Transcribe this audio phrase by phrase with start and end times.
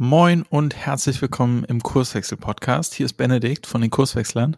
[0.00, 2.94] Moin und herzlich willkommen im Kurswechsel-Podcast.
[2.94, 4.56] Hier ist Benedikt von den Kurswechslern.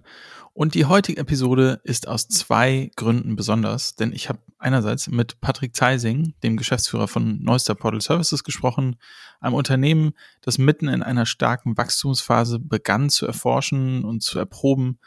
[0.52, 5.74] Und die heutige Episode ist aus zwei Gründen besonders, denn ich habe einerseits mit Patrick
[5.74, 8.96] Zeising, dem Geschäftsführer von Neuster Portal Services, gesprochen,
[9.40, 14.98] einem Unternehmen, das mitten in einer starken Wachstumsphase begann zu erforschen und zu erproben,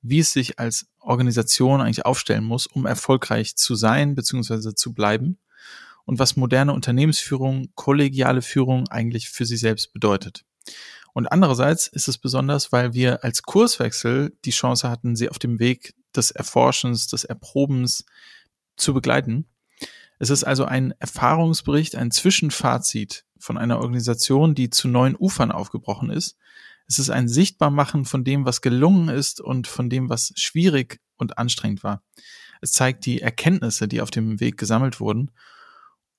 [0.00, 4.74] wie es sich als Organisation eigentlich aufstellen muss, um erfolgreich zu sein bzw.
[4.74, 5.36] zu bleiben
[6.04, 10.44] und was moderne Unternehmensführung, kollegiale Führung eigentlich für sie selbst bedeutet.
[11.14, 15.58] Und andererseits ist es besonders, weil wir als Kurswechsel die Chance hatten, sie auf dem
[15.58, 18.06] Weg des Erforschens, des Erprobens
[18.76, 19.46] zu begleiten.
[20.18, 26.10] Es ist also ein Erfahrungsbericht, ein Zwischenfazit von einer Organisation, die zu neuen Ufern aufgebrochen
[26.10, 26.36] ist.
[26.86, 31.38] Es ist ein Sichtbarmachen von dem, was gelungen ist und von dem, was schwierig und
[31.38, 32.02] anstrengend war.
[32.60, 35.32] Es zeigt die Erkenntnisse, die auf dem Weg gesammelt wurden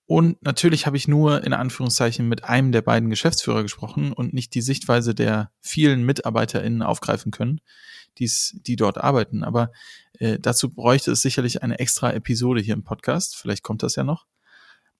[0.06, 4.54] und natürlich habe ich nur in Anführungszeichen mit einem der beiden Geschäftsführer gesprochen und nicht
[4.54, 7.62] die Sichtweise der vielen MitarbeiterInnen aufgreifen können,
[8.20, 9.44] die's, die dort arbeiten.
[9.44, 9.72] Aber
[10.20, 13.38] äh, dazu bräuchte es sicherlich eine extra Episode hier im Podcast.
[13.38, 14.26] Vielleicht kommt das ja noch.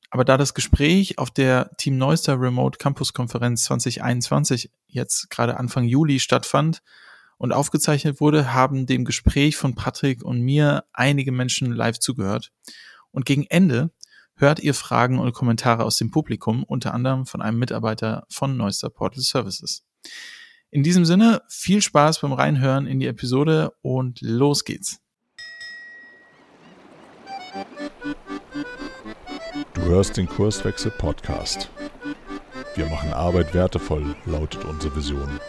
[0.10, 5.86] Aber da das Gespräch auf der Team Neuster Remote Campus Konferenz 2021 jetzt gerade Anfang
[5.86, 6.82] Juli stattfand
[7.38, 12.52] und aufgezeichnet wurde, haben dem Gespräch von Patrick und mir einige Menschen live zugehört.
[13.12, 13.92] Und gegen Ende
[14.36, 18.90] hört ihr Fragen und Kommentare aus dem Publikum, unter anderem von einem Mitarbeiter von Neuster
[18.90, 19.84] Portal Services.
[20.70, 25.00] In diesem Sinne, viel Spaß beim Reinhören in die Episode und los geht's.
[29.74, 31.70] Du hörst den Kurswechsel Podcast.
[32.76, 35.40] Wir machen Arbeit wertevoll, lautet unsere Vision.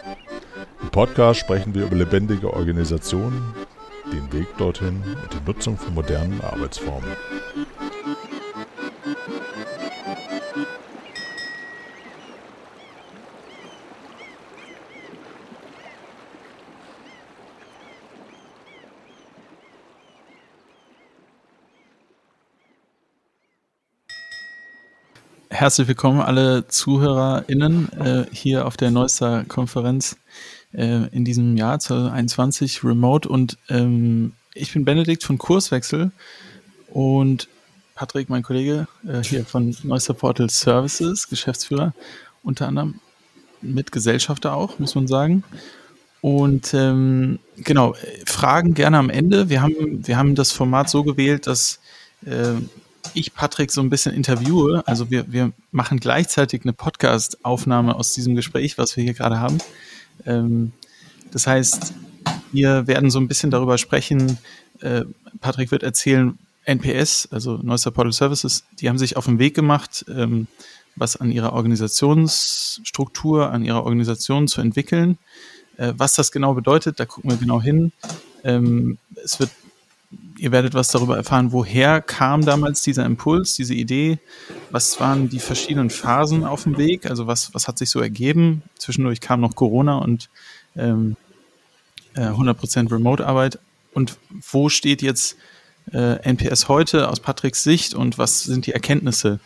[0.83, 3.55] Im Podcast sprechen wir über lebendige Organisationen,
[4.13, 7.09] den Weg dorthin und die Nutzung von modernen Arbeitsformen.
[25.65, 30.19] Herzlich willkommen alle ZuhörerInnen äh, hier auf der Neuster Konferenz
[30.75, 36.13] äh, in diesem Jahr 2021 remote und ähm, ich bin Benedikt von Kurswechsel
[36.89, 37.49] und
[37.95, 41.95] Patrick, mein Kollege, äh, hier von Neuster Portal Services, Geschäftsführer,
[42.43, 43.01] unter anderem
[43.63, 45.45] mit Gesellschafter auch, muss man sagen.
[46.21, 47.95] Und ähm, genau,
[48.27, 49.49] Fragen gerne am Ende.
[49.49, 51.81] Wir haben, wir haben das Format so gewählt, dass
[52.27, 52.53] äh,
[53.15, 54.83] ich Patrick so ein bisschen interviewe.
[54.87, 59.59] Also wir, wir machen gleichzeitig eine Podcast-Aufnahme aus diesem Gespräch, was wir hier gerade haben.
[60.27, 60.73] Ähm,
[61.31, 61.95] das heißt,
[62.53, 64.39] wir werden so ein bisschen darüber sprechen.
[64.81, 65.05] Äh,
[65.41, 70.05] Patrick wird erzählen, NPS, also Neuster Portal Services, die haben sich auf den Weg gemacht,
[70.09, 70.47] ähm,
[70.97, 75.19] was an ihrer Organisationsstruktur, an ihrer Organisation zu entwickeln.
[75.77, 77.93] Äh, was das genau bedeutet, da gucken wir genau hin.
[78.45, 79.51] Ähm, es wird
[80.39, 84.19] ihr werdet was darüber erfahren, woher kam damals dieser Impuls, diese Idee,
[84.71, 88.63] was waren die verschiedenen Phasen auf dem Weg, also was, was hat sich so ergeben.
[88.77, 90.31] Zwischendurch kam noch Corona und
[90.77, 91.17] ähm,
[92.15, 93.59] äh, 100% Remote-Arbeit.
[93.93, 94.19] Und
[94.51, 95.37] wo steht jetzt
[95.93, 99.41] äh, NPS heute aus Patricks Sicht und was sind die Erkenntnisse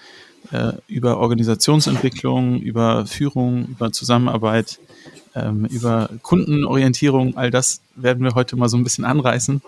[0.52, 4.78] äh, über Organisationsentwicklung, über Führung, über Zusammenarbeit?
[5.38, 9.62] ähm, über Kundenorientierung, all das werden wir heute mal so ein bisschen anreißen.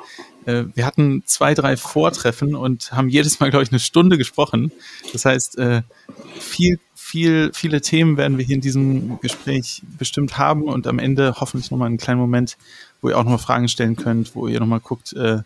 [0.46, 4.72] Äh, wir hatten zwei, drei Vortreffen und haben jedes Mal, glaube ich, eine Stunde gesprochen.
[5.12, 5.82] Das heißt, äh,
[6.38, 11.34] viel, viel, viele Themen werden wir hier in diesem Gespräch bestimmt haben und am Ende
[11.40, 12.56] hoffentlich nochmal einen kleinen Moment,
[13.00, 15.38] wo ihr auch nochmal Fragen stellen könnt, wo ihr nochmal guckt, äh,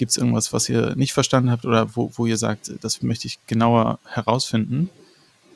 [0.00, 3.26] gibt es irgendwas, was ihr nicht verstanden habt oder wo, wo ihr sagt, das möchte
[3.26, 4.88] ich genauer herausfinden.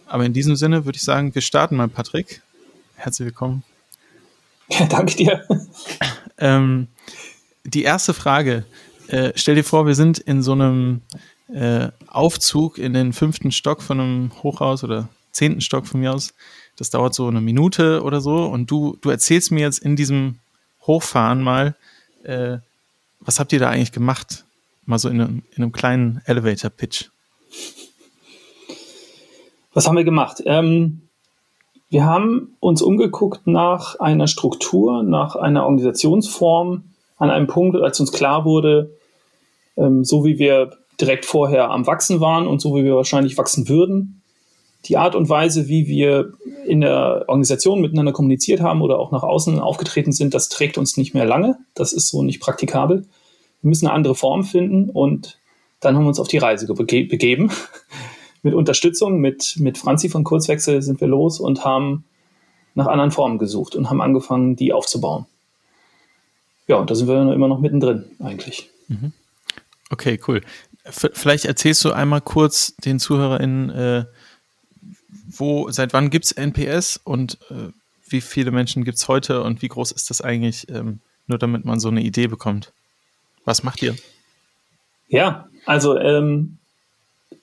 [0.05, 2.43] Aber in diesem Sinne würde ich sagen, wir starten mal, Patrick.
[2.95, 3.63] Herzlich willkommen.
[4.69, 5.49] Ja, danke dir.
[6.37, 6.89] Ähm,
[7.65, 8.67] die erste Frage.
[9.09, 11.01] Äh, stell dir vor, wir sind in so einem
[11.49, 16.35] äh, Aufzug in den fünften Stock von einem Hochhaus oder zehnten Stock von mir aus.
[16.77, 18.45] Das dauert so eine Minute oder so.
[18.45, 20.39] Und du, du erzählst mir jetzt in diesem
[20.83, 21.77] Hochfahren mal,
[22.25, 22.59] äh,
[23.25, 24.45] was habt ihr da eigentlich gemacht?
[24.87, 27.07] Mal so in einem, in einem kleinen Elevator-Pitch.
[29.73, 30.43] Was haben wir gemacht?
[30.45, 31.03] Ähm,
[31.89, 36.85] wir haben uns umgeguckt nach einer Struktur, nach einer Organisationsform
[37.19, 38.91] an einem Punkt, als uns klar wurde,
[39.77, 43.69] ähm, so wie wir direkt vorher am Wachsen waren und so wie wir wahrscheinlich wachsen
[43.69, 44.23] würden,
[44.87, 46.35] die Art und Weise, wie wir
[46.67, 50.97] in der Organisation miteinander kommuniziert haben oder auch nach außen aufgetreten sind, das trägt uns
[50.97, 51.57] nicht mehr lange.
[51.75, 53.07] Das ist so nicht praktikabel.
[53.63, 55.39] Wir müssen eine andere Form finden und
[55.81, 57.51] dann haben wir uns auf die Reise begeben
[58.43, 62.05] mit Unterstützung, mit, mit Franzi von Kurzwechsel sind wir los und haben
[62.75, 65.27] nach anderen Formen gesucht und haben angefangen, die aufzubauen.
[66.67, 68.71] Ja, und da sind wir immer noch mittendrin eigentlich.
[68.89, 69.13] Mhm.
[69.91, 70.41] Okay, cool.
[70.87, 74.05] Vielleicht erzählst du einmal kurz den ZuhörerInnen, äh,
[75.39, 77.71] wo, seit wann gibt es NPS und äh,
[78.09, 81.65] wie viele Menschen gibt es heute und wie groß ist das eigentlich, ähm, nur damit
[81.65, 82.73] man so eine Idee bekommt?
[83.45, 83.97] Was macht ihr?
[85.09, 86.59] Ja, also ähm,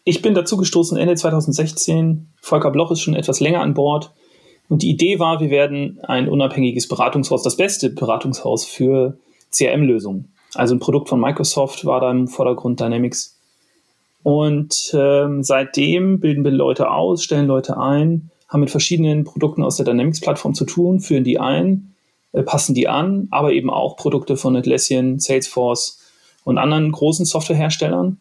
[0.04, 2.28] ich bin dazu gestoßen Ende 2016.
[2.42, 4.14] Volker Bloch ist schon etwas länger an Bord.
[4.70, 9.18] Und die Idee war, wir werden ein unabhängiges Beratungshaus, das beste Beratungshaus für
[9.52, 10.34] CRM-Lösungen.
[10.54, 13.38] Also ein Produkt von Microsoft war da im Vordergrund Dynamics.
[14.24, 19.78] Und ähm, seitdem bilden wir Leute aus, stellen Leute ein, haben mit verschiedenen Produkten aus
[19.78, 21.96] der Dynamics-Plattform zu tun, führen die ein,
[22.34, 26.00] äh, passen die an, aber eben auch Produkte von Atlassian, Salesforce
[26.44, 28.20] und anderen großen Softwareherstellern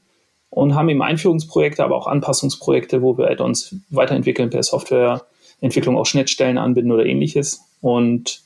[0.50, 6.58] und haben eben Einführungsprojekte, aber auch Anpassungsprojekte, wo wir Add-ons weiterentwickeln per Softwareentwicklung, auch Schnittstellen
[6.58, 8.42] anbinden oder ähnliches und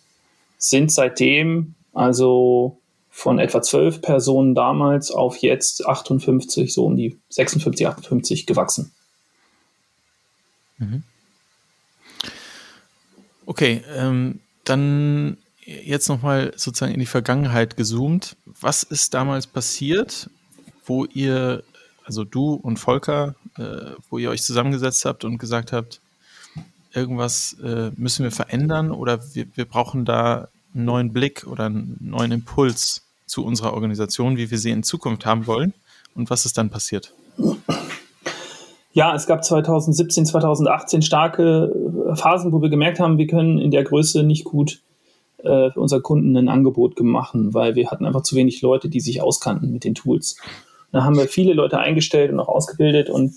[0.59, 2.79] sind seitdem also
[3.17, 8.93] von etwa zwölf Personen damals auf jetzt 58, so um die 56, 58 gewachsen.
[10.79, 11.05] Mhm.
[13.47, 18.37] Okay, ähm, dann jetzt nochmal sozusagen in die Vergangenheit gezoomt.
[18.47, 20.29] Was ist damals passiert,
[20.85, 21.63] wo ihr
[22.05, 26.01] also du und Volker, äh, wo ihr euch zusammengesetzt habt und gesagt habt,
[26.93, 31.97] irgendwas äh, müssen wir verändern oder wir, wir brauchen da einen neuen Blick oder einen
[32.01, 35.75] neuen Impuls zu unserer Organisation, wie wir sie in Zukunft haben wollen
[36.15, 37.13] und was ist dann passiert?
[38.93, 41.73] Ja, es gab 2017, 2018 starke
[42.13, 44.83] äh, Phasen, wo wir gemerkt haben, wir können in der Größe nicht gut
[45.39, 49.01] äh, für unsere Kunden ein Angebot machen, weil wir hatten einfach zu wenig Leute, die
[49.01, 50.37] sich auskannten mit den Tools.
[50.93, 53.35] Da haben wir viele Leute eingestellt und auch ausgebildet und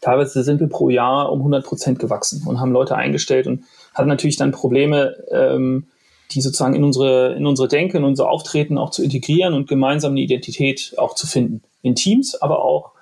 [0.00, 4.08] teilweise sind wir pro Jahr um 100 Prozent gewachsen und haben Leute eingestellt und hatten
[4.08, 5.88] natürlich dann Probleme, ähm,
[6.32, 10.12] die sozusagen in unsere, in unsere Denke, in unser Auftreten auch zu integrieren und gemeinsam
[10.12, 11.62] eine Identität auch zu finden.
[11.82, 12.92] In Teams, aber auch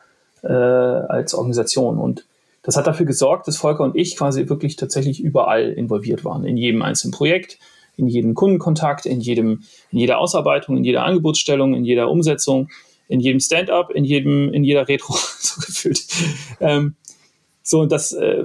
[0.43, 1.99] äh, als Organisation.
[1.99, 2.27] Und
[2.63, 6.45] das hat dafür gesorgt, dass Volker und ich quasi wirklich tatsächlich überall involviert waren.
[6.45, 7.59] In jedem einzelnen Projekt,
[7.97, 12.69] in jedem Kundenkontakt, in jedem, in jeder Ausarbeitung, in jeder Angebotsstellung, in jeder Umsetzung
[13.09, 16.05] in jedem Stand-up, in in jeder Retro, so gefühlt.
[16.61, 16.97] Ähm,
[17.67, 18.45] so, das, äh,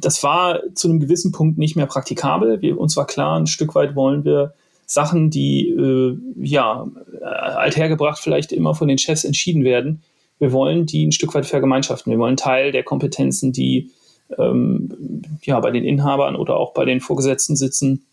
[0.00, 2.60] das war zu einem gewissen Punkt nicht mehr praktikabel.
[2.60, 4.52] Wir, uns war klar, ein Stück weit wollen wir
[4.84, 6.86] Sachen, die äh, ja
[7.22, 10.02] althergebracht vielleicht immer von den Chefs entschieden werden.
[10.38, 12.12] Wir wollen die ein Stück weit vergemeinschaften.
[12.12, 13.90] Wir wollen Teil der Kompetenzen, die
[14.36, 18.04] ähm, ja bei den Inhabern oder auch bei den Vorgesetzten sitzen,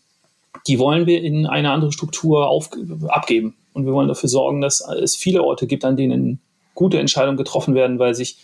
[0.66, 2.70] die wollen wir in eine andere Struktur auf,
[3.08, 3.54] abgeben.
[3.74, 6.40] Und wir wollen dafür sorgen, dass es viele Orte gibt, an denen
[6.74, 8.38] gute Entscheidungen getroffen werden, weil sich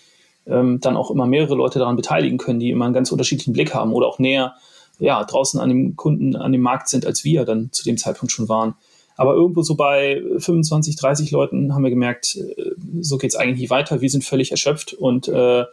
[0.48, 3.74] ähm, dann auch immer mehrere Leute daran beteiligen können, die immer einen ganz unterschiedlichen Blick
[3.74, 4.54] haben oder auch näher
[4.98, 8.32] ja, draußen an dem Kunden, an dem Markt sind, als wir dann zu dem Zeitpunkt
[8.32, 8.74] schon waren.
[9.16, 13.60] Aber irgendwo so bei 25, 30 Leuten haben wir gemerkt, äh, so geht es eigentlich
[13.60, 14.00] nicht weiter.
[14.00, 15.64] Wir sind völlig erschöpft und äh,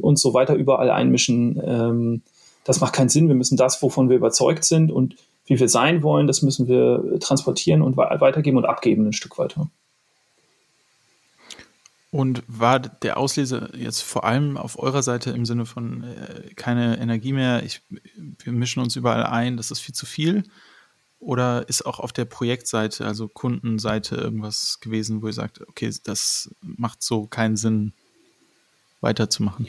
[0.00, 2.22] uns so weiter überall einmischen, ähm,
[2.64, 3.28] das macht keinen Sinn.
[3.28, 5.16] Wir müssen das, wovon wir überzeugt sind und
[5.46, 9.68] wie wir sein wollen, das müssen wir transportieren und weitergeben und abgeben ein Stück weiter.
[12.12, 16.98] Und war der Auslese jetzt vor allem auf eurer Seite im Sinne von äh, keine
[16.98, 20.44] Energie mehr, ich, wir mischen uns überall ein, das ist viel zu viel?
[21.20, 26.54] Oder ist auch auf der Projektseite, also Kundenseite, irgendwas gewesen, wo ihr sagt, okay, das
[26.60, 27.94] macht so keinen Sinn,
[29.00, 29.68] weiterzumachen?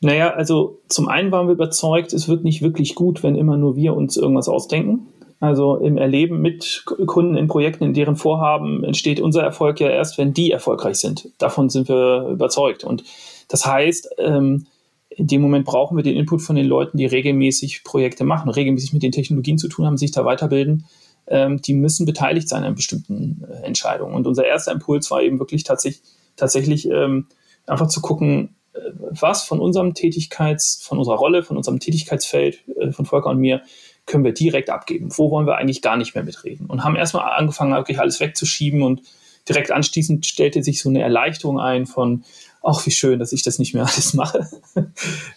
[0.00, 3.76] Naja, also zum einen waren wir überzeugt, es wird nicht wirklich gut, wenn immer nur
[3.76, 5.06] wir uns irgendwas ausdenken.
[5.42, 10.16] Also im Erleben mit Kunden in Projekten, in deren Vorhaben entsteht unser Erfolg ja erst,
[10.16, 11.30] wenn die erfolgreich sind.
[11.38, 12.84] Davon sind wir überzeugt.
[12.84, 13.02] Und
[13.48, 14.66] das heißt, ähm,
[15.08, 18.92] in dem Moment brauchen wir den Input von den Leuten, die regelmäßig Projekte machen, regelmäßig
[18.92, 20.84] mit den Technologien zu tun haben, sich da weiterbilden.
[21.26, 24.14] Ähm, die müssen beteiligt sein an bestimmten äh, Entscheidungen.
[24.14, 26.04] Und unser erster Impuls war eben wirklich tatsächlich,
[26.36, 27.26] tatsächlich ähm,
[27.66, 28.54] einfach zu gucken,
[28.98, 33.62] was von unserem Tätigkeits, von unserer Rolle, von unserem Tätigkeitsfeld, äh, von Volker und mir,
[34.06, 35.10] können wir direkt abgeben?
[35.16, 36.66] Wo wollen wir eigentlich gar nicht mehr mitreden?
[36.66, 39.02] Und haben erstmal angefangen, wirklich alles wegzuschieben und
[39.48, 42.24] direkt anschließend stellte sich so eine Erleichterung ein von,
[42.62, 44.48] ach, wie schön, dass ich das nicht mehr alles mache.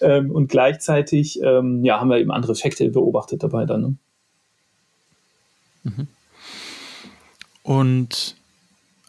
[0.01, 3.81] Ähm, und gleichzeitig, ähm, ja, haben wir eben andere Effekte beobachtet dabei dann.
[3.81, 3.95] Ne?
[5.83, 6.07] Mhm.
[7.63, 8.35] Und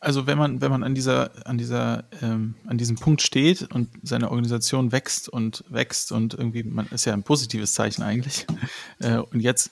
[0.01, 3.89] also wenn man, wenn man an dieser, an dieser, ähm, an diesem Punkt steht und
[4.03, 8.47] seine Organisation wächst und wächst und irgendwie, man ist ja ein positives Zeichen eigentlich.
[8.99, 9.71] Äh, und jetzt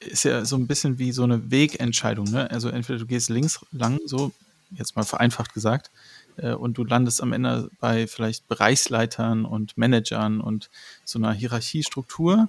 [0.00, 2.50] ist ja so ein bisschen wie so eine Wegentscheidung, ne?
[2.50, 4.32] Also entweder du gehst links lang, so,
[4.72, 5.90] jetzt mal vereinfacht gesagt,
[6.36, 10.70] äh, und du landest am Ende bei vielleicht Bereichsleitern und Managern und
[11.04, 12.48] so einer Hierarchiestruktur.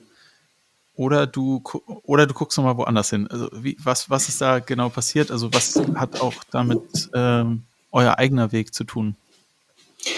[0.96, 1.64] Oder du
[2.04, 3.28] oder du guckst nochmal woanders hin.
[3.30, 5.32] Also wie, was, was ist da genau passiert?
[5.32, 9.16] Also was hat auch damit ähm, euer eigener Weg zu tun?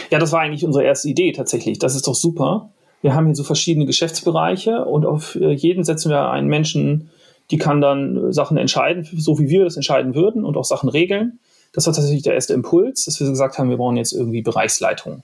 [0.09, 1.79] Ja, das war eigentlich unsere erste Idee tatsächlich.
[1.79, 2.69] Das ist doch super.
[3.01, 7.09] Wir haben hier so verschiedene Geschäftsbereiche und auf äh, jeden setzen wir einen Menschen,
[7.51, 11.39] die kann dann Sachen entscheiden, so wie wir das entscheiden würden und auch Sachen regeln.
[11.73, 15.23] Das war tatsächlich der erste Impuls, dass wir gesagt haben, wir brauchen jetzt irgendwie Bereichsleitung.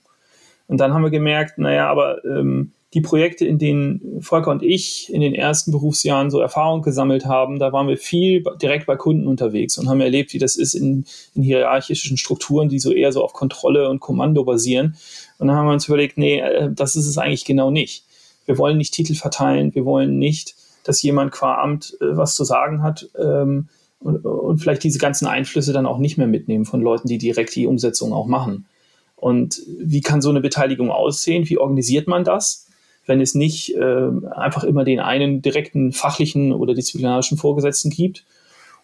[0.66, 5.12] Und dann haben wir gemerkt, naja, aber ähm, die Projekte, in denen Volker und ich
[5.12, 9.28] in den ersten Berufsjahren so Erfahrung gesammelt haben, da waren wir viel direkt bei Kunden
[9.28, 11.04] unterwegs und haben erlebt, wie das ist in,
[11.34, 14.96] in hierarchischen Strukturen, die so eher so auf Kontrolle und Kommando basieren.
[15.38, 18.04] Und dann haben wir uns überlegt, nee, äh, das ist es eigentlich genau nicht.
[18.46, 22.42] Wir wollen nicht Titel verteilen, wir wollen nicht, dass jemand qua Amt äh, was zu
[22.42, 23.68] sagen hat ähm,
[24.00, 27.54] und, und vielleicht diese ganzen Einflüsse dann auch nicht mehr mitnehmen von Leuten, die direkt
[27.54, 28.66] die Umsetzung auch machen.
[29.14, 31.48] Und wie kann so eine Beteiligung aussehen?
[31.48, 32.66] Wie organisiert man das?
[33.10, 38.24] Wenn es nicht äh, einfach immer den einen direkten fachlichen oder disziplinarischen Vorgesetzten gibt.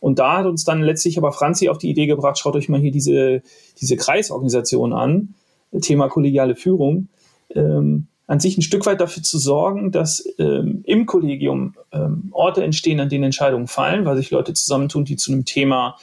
[0.00, 2.80] Und da hat uns dann letztlich aber Franzi auf die Idee gebracht, schaut euch mal
[2.80, 3.42] hier diese,
[3.80, 5.34] diese Kreisorganisation an,
[5.80, 7.08] Thema kollegiale Führung,
[7.54, 12.64] ähm, an sich ein Stück weit dafür zu sorgen, dass ähm, im Kollegium ähm, Orte
[12.64, 15.96] entstehen, an denen Entscheidungen fallen, weil sich Leute zusammentun, die zu einem Thema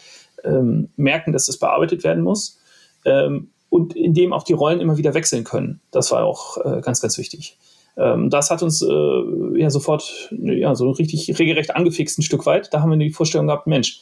[0.45, 2.57] ähm, merken, dass das bearbeitet werden muss.
[3.03, 5.81] Ähm, und in dem auch die Rollen immer wieder wechseln können.
[5.91, 7.57] Das war auch äh, ganz, ganz wichtig.
[7.97, 12.73] Ähm, das hat uns äh, ja sofort ja, so richtig regelrecht angefixt ein Stück weit.
[12.73, 14.01] Da haben wir die Vorstellung gehabt, Mensch,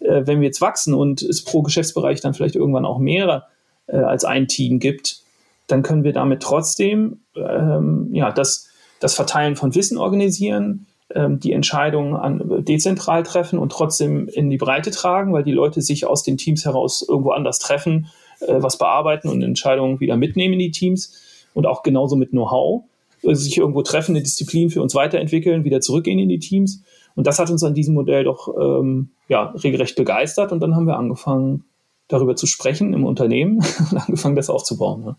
[0.00, 3.44] äh, wenn wir jetzt wachsen und es pro Geschäftsbereich dann vielleicht irgendwann auch mehrere
[3.86, 5.18] äh, als ein Team gibt,
[5.66, 8.68] dann können wir damit trotzdem ähm, ja, das,
[9.00, 14.58] das Verteilen von Wissen organisieren, ähm, die Entscheidungen an, dezentral treffen und trotzdem in die
[14.58, 18.08] Breite tragen, weil die Leute sich aus den Teams heraus irgendwo anders treffen,
[18.40, 21.14] äh, was bearbeiten und Entscheidungen wieder mitnehmen in die Teams
[21.54, 22.84] und auch genauso mit Know-how
[23.32, 26.82] sich irgendwo treffen, eine Disziplin für uns weiterentwickeln, wieder zurückgehen in die Teams.
[27.14, 30.52] Und das hat uns an diesem Modell doch ähm, ja, regelrecht begeistert.
[30.52, 31.64] Und dann haben wir angefangen,
[32.08, 33.58] darüber zu sprechen im Unternehmen
[33.90, 35.04] und angefangen, das aufzubauen.
[35.04, 35.16] Ne?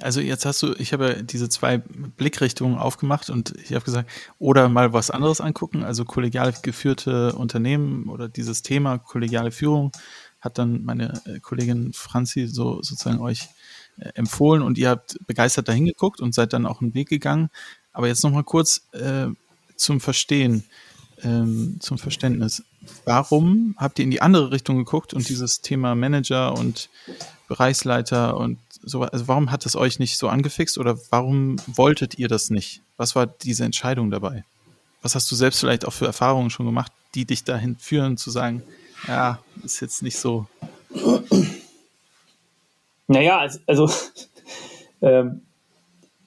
[0.00, 4.68] Also jetzt hast du, ich habe diese zwei Blickrichtungen aufgemacht und ich habe gesagt, oder
[4.68, 9.92] mal was anderes angucken, also kollegial geführte Unternehmen oder dieses Thema kollegiale Führung
[10.40, 13.46] hat dann meine äh, Kollegin Franzi so sozusagen euch äh,
[14.14, 17.50] empfohlen und ihr habt begeistert dahin geguckt und seid dann auch einen Weg gegangen.
[17.92, 19.26] Aber jetzt nochmal kurz äh,
[19.76, 20.64] zum Verstehen,
[21.22, 22.62] ähm, zum Verständnis.
[23.04, 26.88] Warum habt ihr in die andere Richtung geguckt und dieses Thema Manager und
[27.48, 32.28] Bereichsleiter und so, also warum hat es euch nicht so angefixt oder warum wolltet ihr
[32.28, 32.82] das nicht?
[32.96, 34.44] Was war diese Entscheidung dabei?
[35.02, 38.30] Was hast du selbst vielleicht auch für Erfahrungen schon gemacht, die dich dahin führen, zu
[38.30, 38.62] sagen,
[39.06, 40.46] ja, ist jetzt nicht so
[43.12, 43.88] naja, also,
[45.02, 45.42] ähm,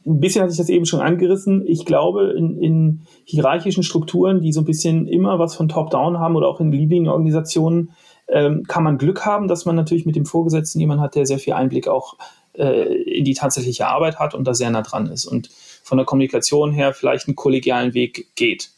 [0.05, 1.65] ein bisschen hatte ich das eben schon angerissen.
[1.65, 6.35] Ich glaube, in, in hierarchischen Strukturen, die so ein bisschen immer was von Top-Down haben
[6.35, 7.91] oder auch in Leading-Organisationen,
[8.27, 11.39] ähm, kann man Glück haben, dass man natürlich mit dem Vorgesetzten jemanden hat, der sehr
[11.39, 12.17] viel Einblick auch
[12.53, 15.49] äh, in die tatsächliche Arbeit hat und da sehr nah dran ist und
[15.83, 18.71] von der Kommunikation her vielleicht einen kollegialen Weg geht.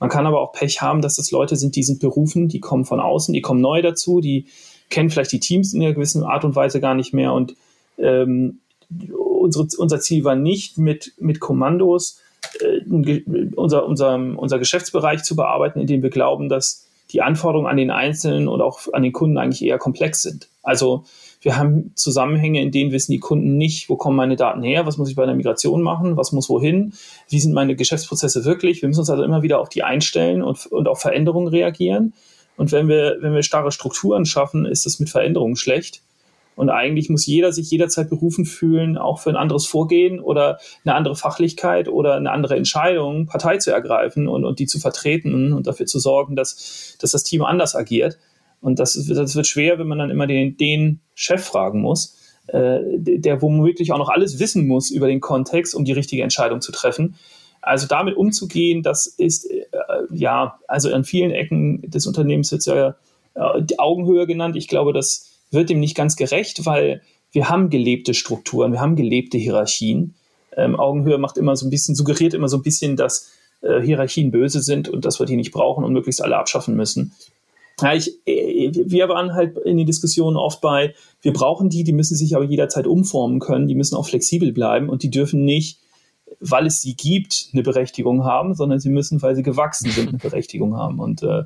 [0.00, 2.84] Man kann aber auch Pech haben, dass das Leute sind, die sind berufen, die kommen
[2.84, 4.46] von außen, die kommen neu dazu, die
[4.90, 7.32] kennen vielleicht die Teams in einer gewissen Art und Weise gar nicht mehr.
[7.32, 7.54] Und
[7.98, 8.60] ähm,
[9.12, 12.20] unsere, unser Ziel war nicht, mit, mit Kommandos
[12.60, 12.80] äh,
[13.56, 18.48] unser, unser, unser Geschäftsbereich zu bearbeiten, indem wir glauben, dass die Anforderungen an den Einzelnen
[18.48, 20.48] und auch an den Kunden eigentlich eher komplex sind.
[20.62, 21.04] Also
[21.42, 24.96] wir haben Zusammenhänge, in denen wissen die Kunden nicht, wo kommen meine Daten her, was
[24.96, 26.94] muss ich bei der Migration machen, was muss wohin,
[27.28, 28.80] wie sind meine Geschäftsprozesse wirklich.
[28.80, 32.14] Wir müssen uns also immer wieder auf die einstellen und, und auf Veränderungen reagieren.
[32.56, 36.02] Und wenn wir, wenn wir starre Strukturen schaffen, ist das mit Veränderungen schlecht.
[36.56, 40.94] Und eigentlich muss jeder sich jederzeit berufen fühlen, auch für ein anderes Vorgehen oder eine
[40.94, 45.66] andere Fachlichkeit oder eine andere Entscheidung, Partei zu ergreifen und, und die zu vertreten und
[45.66, 48.18] dafür zu sorgen, dass, dass das Team anders agiert.
[48.60, 52.78] Und das, das wird schwer, wenn man dann immer den, den Chef fragen muss, äh,
[52.98, 56.72] der womöglich auch noch alles wissen muss über den Kontext, um die richtige Entscheidung zu
[56.72, 57.16] treffen.
[57.64, 59.64] Also damit umzugehen, das ist äh,
[60.10, 62.96] ja, also an vielen Ecken des Unternehmens wird es ja
[63.34, 64.56] äh, die Augenhöhe genannt.
[64.56, 67.02] Ich glaube, das wird dem nicht ganz gerecht, weil
[67.32, 70.14] wir haben gelebte Strukturen, wir haben gelebte Hierarchien.
[70.56, 74.30] Ähm, Augenhöhe macht immer so ein bisschen, suggeriert immer so ein bisschen, dass äh, Hierarchien
[74.30, 77.12] böse sind und dass wir die nicht brauchen und möglichst alle abschaffen müssen.
[77.80, 81.92] Ja, ich, äh, wir waren halt in den Diskussionen oft bei, wir brauchen die, die
[81.92, 85.78] müssen sich aber jederzeit umformen können, die müssen auch flexibel bleiben und die dürfen nicht
[86.40, 90.18] weil es sie gibt, eine Berechtigung haben, sondern sie müssen, weil sie gewachsen sind, eine
[90.22, 90.98] Berechtigung haben.
[90.98, 91.44] Und äh,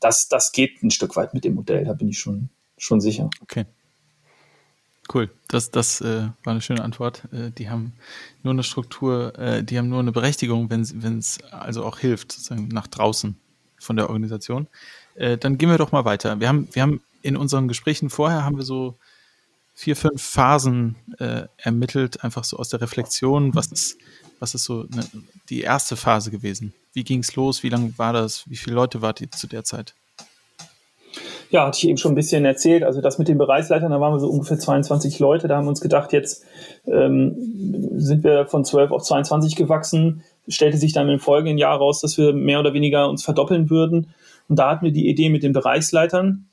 [0.00, 3.30] das, das geht ein Stück weit mit dem Modell, da bin ich schon, schon sicher.
[3.42, 3.66] Okay.
[5.12, 7.24] Cool, das, das äh, war eine schöne Antwort.
[7.32, 7.94] Äh, die haben
[8.44, 10.82] nur eine Struktur, äh, die haben nur eine Berechtigung, wenn
[11.18, 13.36] es also auch hilft, sozusagen nach draußen
[13.76, 14.68] von der Organisation.
[15.16, 16.38] Äh, dann gehen wir doch mal weiter.
[16.38, 18.96] Wir haben, wir haben in unseren Gesprächen vorher haben wir so
[19.74, 23.54] vier, fünf Phasen äh, ermittelt, einfach so aus der Reflexion.
[23.54, 23.98] Was ist,
[24.40, 25.04] was ist so eine,
[25.48, 26.74] die erste Phase gewesen?
[26.92, 27.62] Wie ging es los?
[27.62, 28.48] Wie lange war das?
[28.48, 29.94] Wie viele Leute wart ihr zu der Zeit?
[31.50, 32.84] Ja, hatte ich eben schon ein bisschen erzählt.
[32.84, 35.48] Also das mit den Bereichsleitern, da waren wir so ungefähr 22 Leute.
[35.48, 36.44] Da haben wir uns gedacht, jetzt
[36.86, 37.36] ähm,
[37.96, 40.22] sind wir von 12 auf 22 gewachsen.
[40.48, 44.14] Stellte sich dann im folgenden Jahr raus, dass wir mehr oder weniger uns verdoppeln würden.
[44.48, 46.46] Und da hatten wir die Idee mit den Bereichsleitern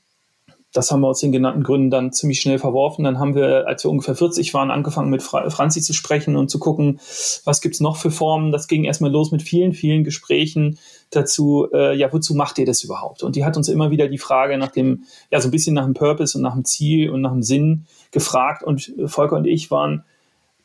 [0.74, 3.04] das haben wir aus den genannten Gründen dann ziemlich schnell verworfen.
[3.04, 6.60] Dann haben wir, als wir ungefähr 40 waren, angefangen mit Franzi zu sprechen und zu
[6.60, 7.00] gucken,
[7.46, 8.52] was gibt's noch für Formen.
[8.52, 10.78] Das ging erstmal los mit vielen, vielen Gesprächen
[11.10, 13.24] dazu, äh, ja, wozu macht ihr das überhaupt?
[13.24, 15.86] Und die hat uns immer wieder die Frage nach dem, ja, so ein bisschen nach
[15.86, 18.62] dem Purpose und nach dem Ziel und nach dem Sinn gefragt.
[18.62, 20.04] Und Volker und ich waren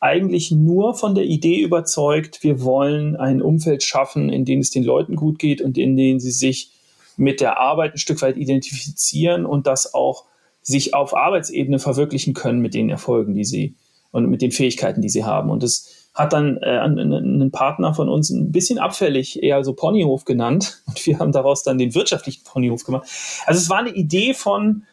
[0.01, 4.83] eigentlich nur von der Idee überzeugt, wir wollen ein Umfeld schaffen, in dem es den
[4.83, 6.72] Leuten gut geht und in dem sie sich
[7.17, 10.25] mit der Arbeit ein Stück weit identifizieren und das auch
[10.61, 13.75] sich auf Arbeitsebene verwirklichen können mit den Erfolgen, die sie
[14.11, 15.49] und mit den Fähigkeiten, die sie haben.
[15.49, 20.25] Und das hat dann äh, ein, Partner von uns ein bisschen abfällig eher so Ponyhof
[20.25, 23.07] genannt und wir haben daraus dann den wirtschaftlichen Ponyhof gemacht.
[23.45, 24.83] Also es war eine Idee von,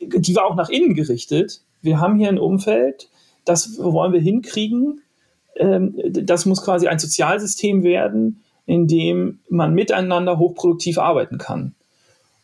[0.00, 1.60] die war auch nach innen gerichtet.
[1.82, 3.08] Wir haben hier ein Umfeld,
[3.44, 5.02] das wollen wir hinkriegen.
[5.56, 11.74] Ähm, das muss quasi ein Sozialsystem werden, in dem man miteinander hochproduktiv arbeiten kann.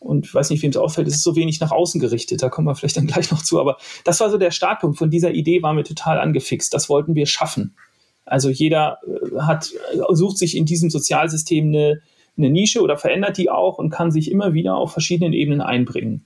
[0.00, 2.48] Und ich weiß nicht, wem es auffällt, es ist so wenig nach außen gerichtet, da
[2.48, 4.98] kommen wir vielleicht dann gleich noch zu, aber das war so der Startpunkt.
[4.98, 6.74] Von dieser Idee waren wir total angefixt.
[6.74, 7.76] Das wollten wir schaffen.
[8.24, 9.70] Also jeder äh, hat,
[10.10, 12.00] sucht sich in diesem Sozialsystem eine,
[12.36, 16.24] eine Nische oder verändert die auch und kann sich immer wieder auf verschiedenen Ebenen einbringen.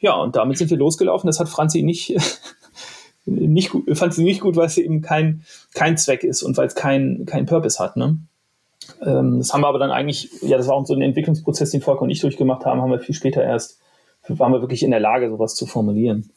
[0.00, 1.28] Ja, und damit sind wir losgelaufen.
[1.28, 2.16] Das hat Franzi nicht,
[3.26, 6.66] nicht gut, fand sie nicht gut, weil es eben kein, kein Zweck ist und weil
[6.66, 7.96] es keinen kein Purpose hat.
[7.96, 8.18] Ne?
[9.04, 11.80] Ähm, das haben wir aber dann eigentlich, ja, das war auch so ein Entwicklungsprozess, den
[11.80, 13.80] Volker und ich durchgemacht haben, haben wir viel später erst,
[14.28, 16.30] waren wir wirklich in der Lage, sowas zu formulieren.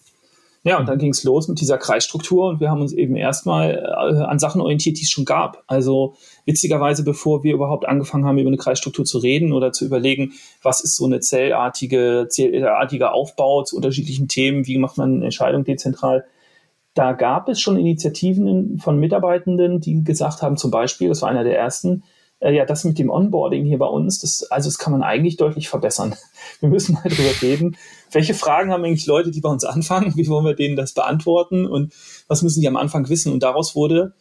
[0.64, 3.78] Ja, und dann ging es los mit dieser Kreisstruktur und wir haben uns eben erstmal
[3.78, 5.64] äh, an Sachen orientiert, die es schon gab.
[5.66, 6.14] Also
[6.46, 10.82] witzigerweise, bevor wir überhaupt angefangen haben, über eine Kreisstruktur zu reden oder zu überlegen, was
[10.82, 16.26] ist so eine zellartige, zellartiger Aufbau zu unterschiedlichen Themen, wie macht man eine Entscheidung dezentral,
[16.94, 21.46] da gab es schon Initiativen von Mitarbeitenden, die gesagt haben, zum Beispiel, das war einer
[21.46, 22.04] der ersten,
[22.42, 25.38] äh, ja, das mit dem Onboarding hier bei uns, das, also das kann man eigentlich
[25.38, 26.16] deutlich verbessern.
[26.60, 27.78] Wir müssen mal drüber reden.
[28.12, 30.14] Welche Fragen haben eigentlich Leute, die bei uns anfangen?
[30.16, 31.66] Wie wollen wir denen das beantworten?
[31.66, 31.94] Und
[32.28, 33.32] was müssen die am Anfang wissen?
[33.32, 34.14] Und daraus wurde,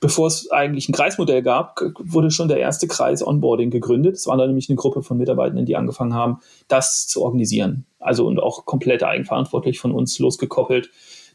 [0.00, 4.16] bevor es eigentlich ein Kreismodell gab, wurde schon der erste Kreis Onboarding gegründet.
[4.16, 7.86] Es war dann nämlich eine Gruppe von Mitarbeitenden, die angefangen haben, das zu organisieren.
[7.98, 10.90] Also und auch komplett eigenverantwortlich von uns losgekoppelt.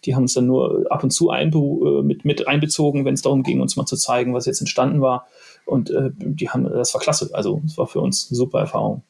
[0.06, 3.22] Die haben uns dann nur ab und zu einbe äh, mit, mit einbezogen, wenn es
[3.22, 5.28] darum ging, uns mal zu zeigen, was jetzt entstanden war.
[5.66, 7.30] Und äh, die haben, das war klasse.
[7.34, 9.04] Also es war für uns eine super Erfahrung.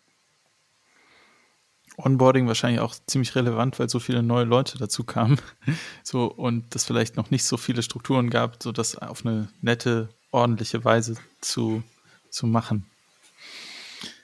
[1.97, 5.39] Onboarding wahrscheinlich auch ziemlich relevant, weil so viele neue Leute dazu kamen.
[6.03, 10.09] So, und es vielleicht noch nicht so viele Strukturen gab, so das auf eine nette,
[10.31, 11.81] ordentliche Weise zu,
[12.29, 12.85] zu machen.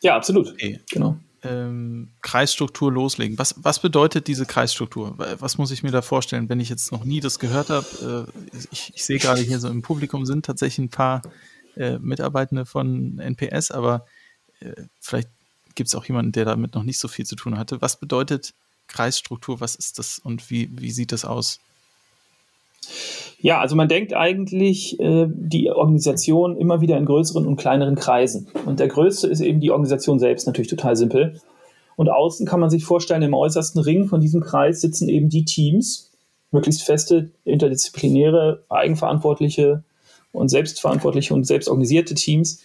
[0.01, 0.49] Ja, absolut.
[0.49, 0.81] Okay.
[0.91, 1.17] Genau.
[1.41, 3.39] Ähm, Kreisstruktur loslegen.
[3.39, 5.15] Was, was bedeutet diese Kreisstruktur?
[5.17, 8.27] Was muss ich mir da vorstellen, wenn ich jetzt noch nie das gehört habe?
[8.27, 11.21] Äh, ich, ich sehe gerade hier so im Publikum sind tatsächlich ein paar
[11.79, 14.05] äh, Mitarbeitende von NPS, aber
[14.59, 15.29] äh, vielleicht
[15.75, 17.81] gibt es auch jemanden, der damit noch nicht so viel zu tun hatte.
[17.81, 18.53] Was bedeutet
[18.87, 19.61] Kreisstruktur?
[19.61, 21.59] Was ist das und wie, wie sieht das aus?
[23.39, 28.47] Ja, also man denkt eigentlich äh, die Organisation immer wieder in größeren und kleineren Kreisen.
[28.65, 31.39] Und der größte ist eben die Organisation selbst, natürlich total simpel.
[31.95, 35.45] Und außen kann man sich vorstellen, im äußersten Ring von diesem Kreis sitzen eben die
[35.45, 36.11] Teams,
[36.51, 39.83] möglichst feste, interdisziplinäre, eigenverantwortliche
[40.31, 42.61] und selbstverantwortliche und selbstorganisierte Teams,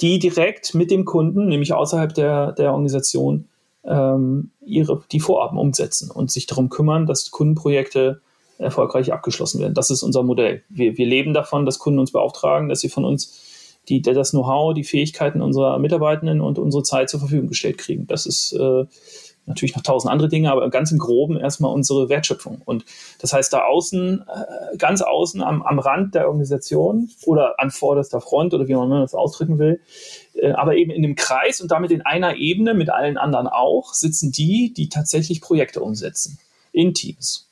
[0.00, 3.46] die direkt mit dem Kunden, nämlich außerhalb der, der Organisation,
[3.84, 8.20] ähm, ihre, die Vorhaben umsetzen und sich darum kümmern, dass Kundenprojekte
[8.58, 9.74] erfolgreich abgeschlossen werden.
[9.74, 10.62] Das ist unser Modell.
[10.68, 14.74] Wir, wir leben davon, dass Kunden uns beauftragen, dass sie von uns die, das Know-how,
[14.74, 18.06] die Fähigkeiten unserer Mitarbeitenden und unsere Zeit zur Verfügung gestellt kriegen.
[18.06, 18.84] Das ist äh,
[19.46, 22.62] natürlich noch tausend andere Dinge, aber ganz im Groben erstmal unsere Wertschöpfung.
[22.64, 22.84] Und
[23.20, 28.20] das heißt, da außen, äh, ganz außen am, am Rand der Organisation oder an vorderster
[28.20, 29.80] Front oder wie man das ausdrücken will,
[30.34, 33.92] äh, aber eben in dem Kreis und damit in einer Ebene mit allen anderen auch,
[33.92, 36.38] sitzen die, die tatsächlich Projekte umsetzen.
[36.72, 37.49] In Teams.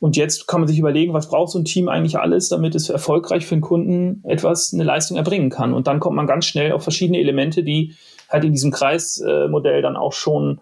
[0.00, 2.88] Und jetzt kann man sich überlegen, was braucht so ein Team eigentlich alles, damit es
[2.88, 5.74] erfolgreich für den Kunden etwas, eine Leistung erbringen kann.
[5.74, 7.94] Und dann kommt man ganz schnell auf verschiedene Elemente, die
[8.28, 10.60] halt in diesem Kreismodell dann auch schon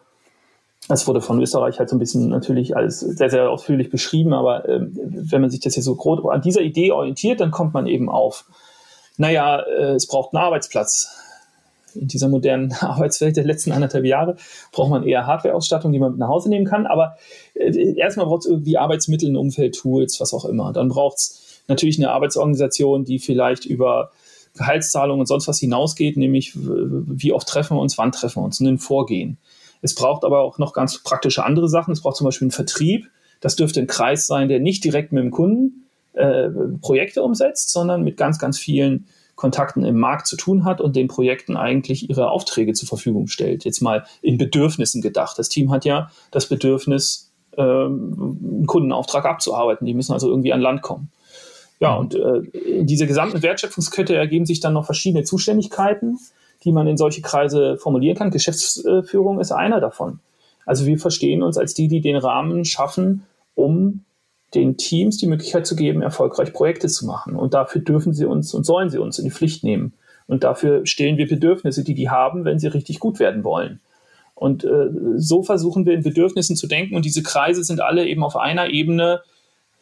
[0.88, 4.66] Das wurde von Österreich halt so ein bisschen natürlich alles sehr, sehr ausführlich beschrieben, aber
[4.68, 7.86] äh, wenn man sich das jetzt so grob an dieser Idee orientiert, dann kommt man
[7.86, 8.46] eben auf,
[9.18, 11.14] naja, äh, es braucht einen Arbeitsplatz.
[11.94, 14.36] In dieser modernen Arbeitswelt der letzten anderthalb Jahre
[14.72, 17.16] braucht man eher Hardware-Ausstattung, die man mit nach Hause nehmen kann, aber
[17.54, 20.72] äh, erstmal braucht es irgendwie Arbeitsmittel, ein Umfeld, Tools, was auch immer.
[20.72, 24.10] Dann braucht es natürlich eine Arbeitsorganisation, die vielleicht über
[24.56, 28.60] Gehaltszahlungen und sonst was hinausgeht, nämlich wie oft treffen wir uns, wann treffen wir uns,
[28.60, 29.38] ein Vorgehen.
[29.80, 31.92] Es braucht aber auch noch ganz praktische andere Sachen.
[31.92, 33.08] Es braucht zum Beispiel einen Vertrieb.
[33.40, 36.48] Das dürfte ein Kreis sein, der nicht direkt mit dem Kunden äh,
[36.80, 39.06] Projekte umsetzt, sondern mit ganz, ganz vielen
[39.38, 43.64] Kontakten im Markt zu tun hat und den Projekten eigentlich ihre Aufträge zur Verfügung stellt.
[43.64, 45.38] Jetzt mal in Bedürfnissen gedacht.
[45.38, 49.86] Das Team hat ja das Bedürfnis, ähm, einen Kundenauftrag abzuarbeiten.
[49.86, 51.10] Die müssen also irgendwie an Land kommen.
[51.80, 56.18] Ja, und äh, in dieser gesamten Wertschöpfungskette ergeben sich dann noch verschiedene Zuständigkeiten
[56.64, 58.30] die man in solche Kreise formulieren kann.
[58.30, 60.20] Geschäftsführung ist einer davon.
[60.66, 63.24] Also wir verstehen uns als die, die den Rahmen schaffen,
[63.54, 64.04] um
[64.54, 67.36] den Teams die Möglichkeit zu geben, erfolgreich Projekte zu machen.
[67.36, 69.92] Und dafür dürfen sie uns und sollen sie uns in die Pflicht nehmen.
[70.26, 73.80] Und dafür stellen wir Bedürfnisse, die die haben, wenn sie richtig gut werden wollen.
[74.34, 76.94] Und äh, so versuchen wir in Bedürfnissen zu denken.
[76.94, 79.22] Und diese Kreise sind alle eben auf einer Ebene,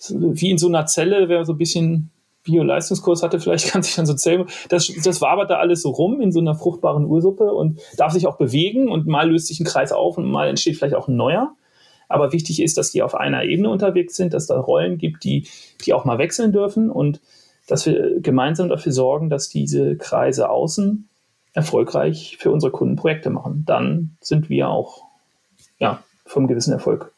[0.08, 2.10] wie in so einer Zelle, wer so ein bisschen
[2.44, 4.46] Bio-Leistungskurs hatte, vielleicht kann sich dann so zählen.
[4.68, 8.26] Das, das wabert da alles so rum in so einer fruchtbaren Ursuppe und darf sich
[8.26, 11.16] auch bewegen und mal löst sich ein Kreis auf und mal entsteht vielleicht auch ein
[11.16, 11.54] neuer.
[12.08, 15.48] Aber wichtig ist, dass die auf einer Ebene unterwegs sind, dass da Rollen gibt, die,
[15.84, 17.20] die auch mal wechseln dürfen und
[17.66, 21.08] dass wir gemeinsam dafür sorgen, dass diese Kreise außen
[21.52, 23.64] erfolgreich für unsere Kunden Projekte machen.
[23.66, 25.04] Dann sind wir auch
[25.78, 27.12] ja, vom gewissen Erfolg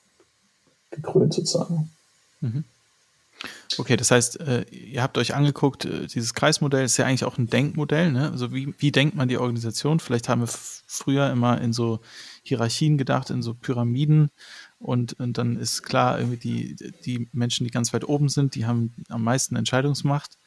[0.90, 1.90] gekrönt sozusagen.
[2.40, 2.64] Mhm.
[3.77, 7.38] Okay, das heißt, äh, ihr habt euch angeguckt, äh, dieses Kreismodell ist ja eigentlich auch
[7.38, 8.11] ein Denkmodell.
[8.11, 8.31] Ne?
[8.31, 10.01] Also wie, wie denkt man die Organisation?
[10.01, 12.01] Vielleicht haben wir früher immer in so
[12.42, 14.31] Hierarchien gedacht, in so Pyramiden.
[14.81, 18.67] Und, und dann ist klar, irgendwie die, die Menschen, die ganz weit oben sind, die
[18.67, 20.38] haben am meisten Entscheidungsmacht.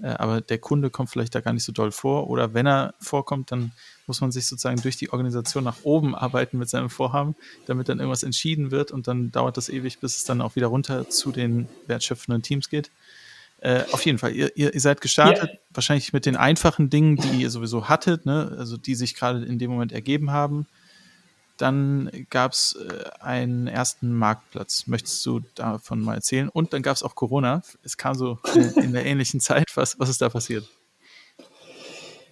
[0.00, 2.30] Äh, aber der Kunde kommt vielleicht da gar nicht so doll vor.
[2.30, 3.72] Oder wenn er vorkommt, dann
[4.06, 7.34] muss man sich sozusagen durch die Organisation nach oben arbeiten mit seinem Vorhaben,
[7.66, 10.66] damit dann irgendwas entschieden wird und dann dauert das ewig, bis es dann auch wieder
[10.68, 12.90] runter zu den wertschöpfenden Teams geht.
[13.60, 15.58] Äh, auf jeden Fall, ihr, ihr, seid gestartet, ja.
[15.74, 18.56] wahrscheinlich mit den einfachen Dingen, die ihr sowieso hattet, ne?
[18.58, 20.66] also die sich gerade in dem Moment ergeben haben.
[21.60, 24.86] Dann gab es äh, einen ersten Marktplatz.
[24.86, 26.48] Möchtest du davon mal erzählen?
[26.48, 27.62] Und dann gab es auch Corona.
[27.84, 28.38] Es kam so
[28.76, 29.66] in, der ähnlichen Zeit.
[29.74, 30.64] Was, was ist da passiert?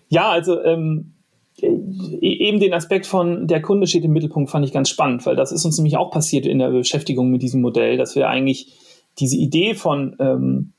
[0.08, 1.12] Ja, also ähm,
[1.60, 5.52] eben den Aspekt von der Kunde steht im Mittelpunkt fand ich ganz spannend, weil das
[5.52, 8.72] ist uns nämlich auch passiert in der Beschäftigung mit diesem Modell, dass wir eigentlich
[9.18, 10.72] diese Idee von ähm,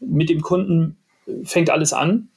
[0.00, 0.96] mit dem Kunden
[1.44, 2.28] fängt alles an,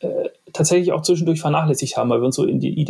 [0.00, 2.82] äh, tatsächlich auch zwischendurch vernachlässigt haben, weil wir uns so in die,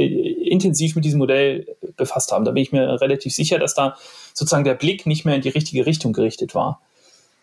[0.49, 2.45] intensiv mit diesem Modell befasst haben.
[2.45, 3.97] Da bin ich mir relativ sicher, dass da
[4.35, 6.81] sozusagen der Blick nicht mehr in die richtige Richtung gerichtet war.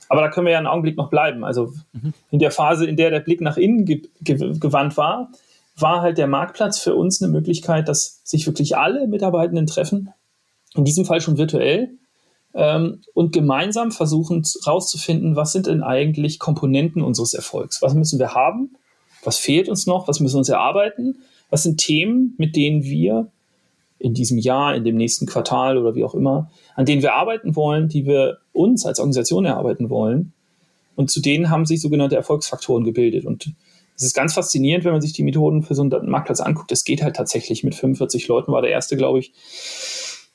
[0.09, 1.43] Aber da können wir ja einen Augenblick noch bleiben.
[1.43, 2.13] Also mhm.
[2.31, 5.29] in der Phase, in der der Blick nach innen ge ge gewandt war,
[5.77, 10.13] war halt der Marktplatz für uns eine Möglichkeit, dass sich wirklich alle Mitarbeitenden treffen,
[10.75, 11.91] in diesem Fall schon virtuell,
[12.53, 17.81] ähm, und gemeinsam versuchen herauszufinden, was sind denn eigentlich Komponenten unseres Erfolgs?
[17.81, 18.75] Was müssen wir haben?
[19.23, 20.07] Was fehlt uns noch?
[20.07, 21.19] Was müssen wir uns erarbeiten?
[21.49, 23.31] Was sind Themen, mit denen wir
[23.99, 27.55] in diesem Jahr, in dem nächsten Quartal oder wie auch immer, an denen wir arbeiten
[27.55, 30.33] wollen, die wir uns als Organisation erarbeiten wollen?
[30.95, 33.25] Und zu denen haben sich sogenannte Erfolgsfaktoren gebildet.
[33.25, 33.53] Und
[33.95, 36.71] es ist ganz faszinierend, wenn man sich die Methoden für so einen Marktplatz anguckt.
[36.71, 39.33] Es geht halt tatsächlich mit 45 Leuten, war der erste, glaube ich.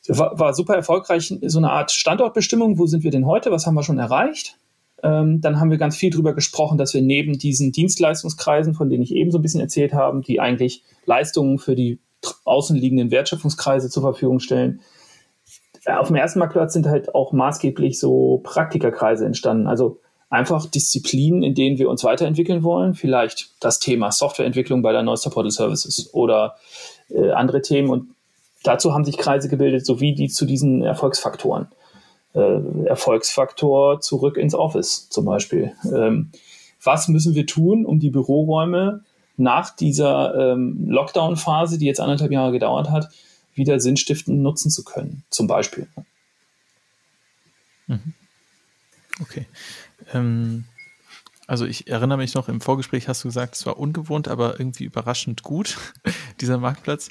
[0.06, 2.78] War, war super erfolgreich, so eine Art Standortbestimmung.
[2.78, 3.50] Wo sind wir denn heute?
[3.50, 4.58] Was haben wir schon erreicht?
[5.02, 9.02] Ähm, dann haben wir ganz viel darüber gesprochen, dass wir neben diesen Dienstleistungskreisen, von denen
[9.02, 11.98] ich eben so ein bisschen erzählt habe, die eigentlich Leistungen für die
[12.44, 14.80] außenliegenden Wertschöpfungskreise zur Verfügung stellen.
[15.86, 19.66] Auf dem ersten Marktplatz sind halt auch maßgeblich so Praktikerkreise entstanden.
[19.66, 22.94] Also einfach Disziplinen, in denen wir uns weiterentwickeln wollen.
[22.94, 26.56] Vielleicht das Thema Softwareentwicklung bei der Neuster Portal Services oder
[27.10, 27.90] äh, andere Themen.
[27.90, 28.08] Und
[28.62, 31.68] dazu haben sich Kreise gebildet, sowie die zu diesen Erfolgsfaktoren.
[32.34, 35.72] Äh, Erfolgsfaktor zurück ins Office zum Beispiel.
[35.84, 36.30] Ähm,
[36.82, 39.04] was müssen wir tun, um die Büroräume
[39.36, 43.08] nach dieser ähm, Lockdown-Phase, die jetzt anderthalb Jahre gedauert hat,
[43.54, 45.88] wieder sinnstiftend nutzen zu können, zum Beispiel.
[47.86, 48.14] Mhm.
[49.20, 49.46] Okay.
[50.12, 50.64] Ähm,
[51.46, 54.84] also ich erinnere mich noch, im Vorgespräch hast du gesagt, es war ungewohnt, aber irgendwie
[54.84, 55.76] überraschend gut,
[56.40, 57.10] dieser Marktplatz,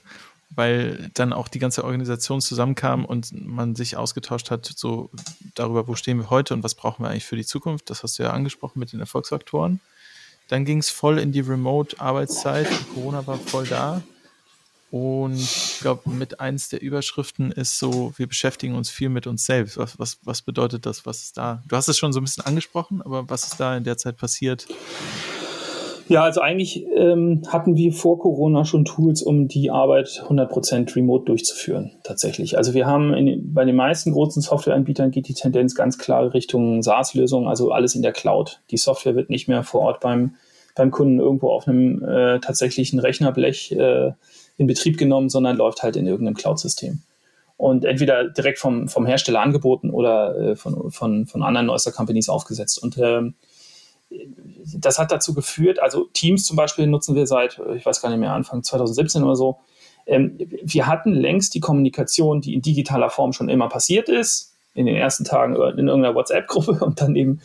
[0.49, 5.11] weil dann auch die ganze Organisation zusammenkam und man sich ausgetauscht hat, so
[5.55, 7.89] darüber, wo stehen wir heute und was brauchen wir eigentlich für die Zukunft.
[7.89, 9.79] Das hast du ja angesprochen mit den Erfolgsfaktoren.
[10.53, 14.03] Dann ging es voll in die Remote-Arbeitszeit, Corona war voll da.
[14.91, 19.47] Und ich glaube, mit eins der Überschriften ist so, wir beschäftigen uns viel mit uns
[19.47, 19.77] selbst.
[19.77, 21.07] Was, was, was bedeutet das?
[21.07, 21.63] Was ist da?
[21.67, 24.17] Du hast es schon so ein bisschen angesprochen, aber was ist da in der Zeit
[24.17, 24.67] passiert?
[26.09, 31.25] Ja, also eigentlich ähm, hatten wir vor Corona schon Tools, um die Arbeit 100% remote
[31.25, 32.57] durchzuführen, tatsächlich.
[32.57, 36.83] Also wir haben in, bei den meisten großen Softwareanbietern geht die Tendenz ganz klar Richtung
[36.83, 38.59] SaaS-Lösungen, also alles in der Cloud.
[38.69, 40.35] Die Software wird nicht mehr vor Ort beim,
[40.75, 44.11] beim Kunden irgendwo auf einem äh, tatsächlichen Rechnerblech äh,
[44.57, 47.01] in Betrieb genommen, sondern läuft halt in irgendeinem Cloud-System.
[47.55, 52.27] Und entweder direkt vom, vom Hersteller angeboten oder äh, von, von, von anderen Neusser Companies
[52.27, 52.81] aufgesetzt.
[52.81, 53.35] Und ähm,
[54.75, 58.19] das hat dazu geführt, also Teams zum Beispiel nutzen wir seit, ich weiß gar nicht
[58.19, 59.59] mehr, Anfang 2017 oder so.
[60.05, 64.85] Ähm, wir hatten längst die Kommunikation, die in digitaler Form schon immer passiert ist, in
[64.85, 67.41] den ersten Tagen in irgendeiner WhatsApp-Gruppe und dann eben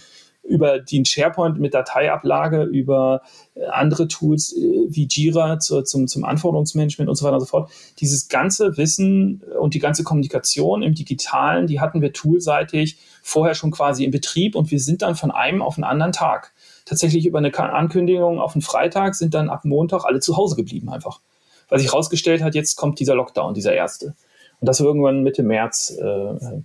[0.48, 3.22] über den SharePoint mit Dateiablage, über
[3.54, 7.46] äh, andere Tools äh, wie Jira zu, zum, zum Anforderungsmanagement und so weiter und so
[7.46, 7.70] fort.
[8.00, 13.70] Dieses ganze Wissen und die ganze Kommunikation im Digitalen, die hatten wir toolseitig vorher schon
[13.70, 16.52] quasi in Betrieb und wir sind dann von einem auf den anderen Tag
[16.88, 20.88] tatsächlich über eine Ankündigung auf den Freitag sind dann ab Montag alle zu Hause geblieben
[20.88, 21.20] einfach.
[21.68, 24.14] Weil sich herausgestellt hat, jetzt kommt dieser Lockdown, dieser erste.
[24.61, 25.96] Und das irgendwann Mitte März.
[26.01, 26.62] Äh,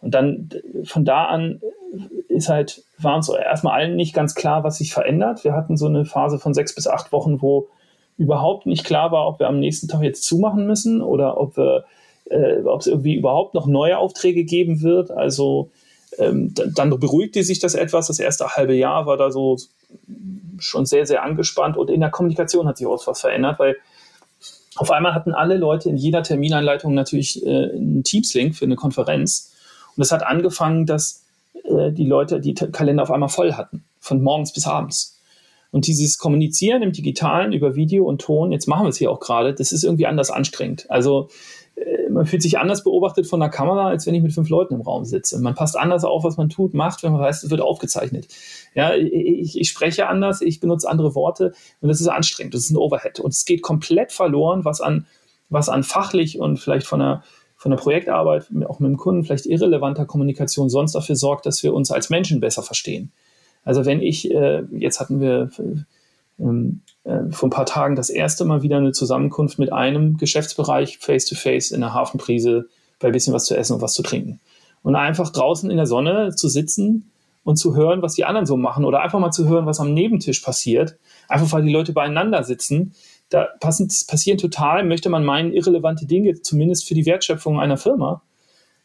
[0.00, 0.50] und dann
[0.84, 1.60] von da an
[2.28, 5.44] ist halt, war uns erstmal allen nicht ganz klar, was sich verändert.
[5.44, 7.68] Wir hatten so eine Phase von sechs bis acht Wochen, wo
[8.18, 11.84] überhaupt nicht klar war, ob wir am nächsten Tag jetzt zumachen müssen oder ob wir,
[12.30, 15.10] äh, ob es irgendwie überhaupt noch neue Aufträge geben wird.
[15.10, 15.70] Also
[16.18, 18.06] ähm, dann beruhigte sich das etwas.
[18.06, 19.58] Das erste halbe Jahr war da so
[20.58, 23.76] schon sehr, sehr angespannt und in der Kommunikation hat sich auch was verändert, weil
[24.76, 29.52] auf einmal hatten alle Leute in jeder Termineinleitung natürlich äh, einen Teams-Link für eine Konferenz.
[29.96, 31.24] Und es hat angefangen, dass
[31.64, 35.18] äh, die Leute die Kalender auf einmal voll hatten, von morgens bis abends.
[35.70, 39.20] Und dieses Kommunizieren im Digitalen über Video und Ton, jetzt machen wir es hier auch
[39.20, 40.86] gerade, das ist irgendwie anders anstrengend.
[40.90, 41.28] Also
[42.26, 44.80] man fühlt sich anders beobachtet von der Kamera, als wenn ich mit fünf Leuten im
[44.80, 45.38] Raum sitze.
[45.38, 48.26] Man passt anders auf, was man tut, macht, wenn man weiß, es wird aufgezeichnet.
[48.74, 52.70] Ja, ich, ich spreche anders, ich benutze andere Worte und das ist anstrengend, das ist
[52.70, 53.20] ein Overhead.
[53.20, 55.06] Und es geht komplett verloren, was an,
[55.50, 57.22] was an fachlich und vielleicht von der,
[57.54, 61.74] von der Projektarbeit, auch mit dem Kunden, vielleicht irrelevanter Kommunikation sonst dafür sorgt, dass wir
[61.74, 63.12] uns als Menschen besser verstehen.
[63.62, 65.50] Also wenn ich, äh, jetzt hatten wir
[66.38, 70.98] ähm, äh, vor ein paar Tagen das erste Mal wieder eine Zusammenkunft mit einem Geschäftsbereich
[70.98, 72.68] face-to-face -face in der Hafenprise
[72.98, 74.40] bei ein bisschen was zu essen und was zu trinken.
[74.82, 77.10] Und einfach draußen in der Sonne zu sitzen
[77.44, 79.94] und zu hören, was die anderen so machen oder einfach mal zu hören, was am
[79.94, 80.96] Nebentisch passiert,
[81.28, 82.94] einfach weil die Leute beieinander sitzen.
[83.28, 88.22] Da passen, passieren total, möchte man meinen, irrelevante Dinge, zumindest für die Wertschöpfung einer Firma.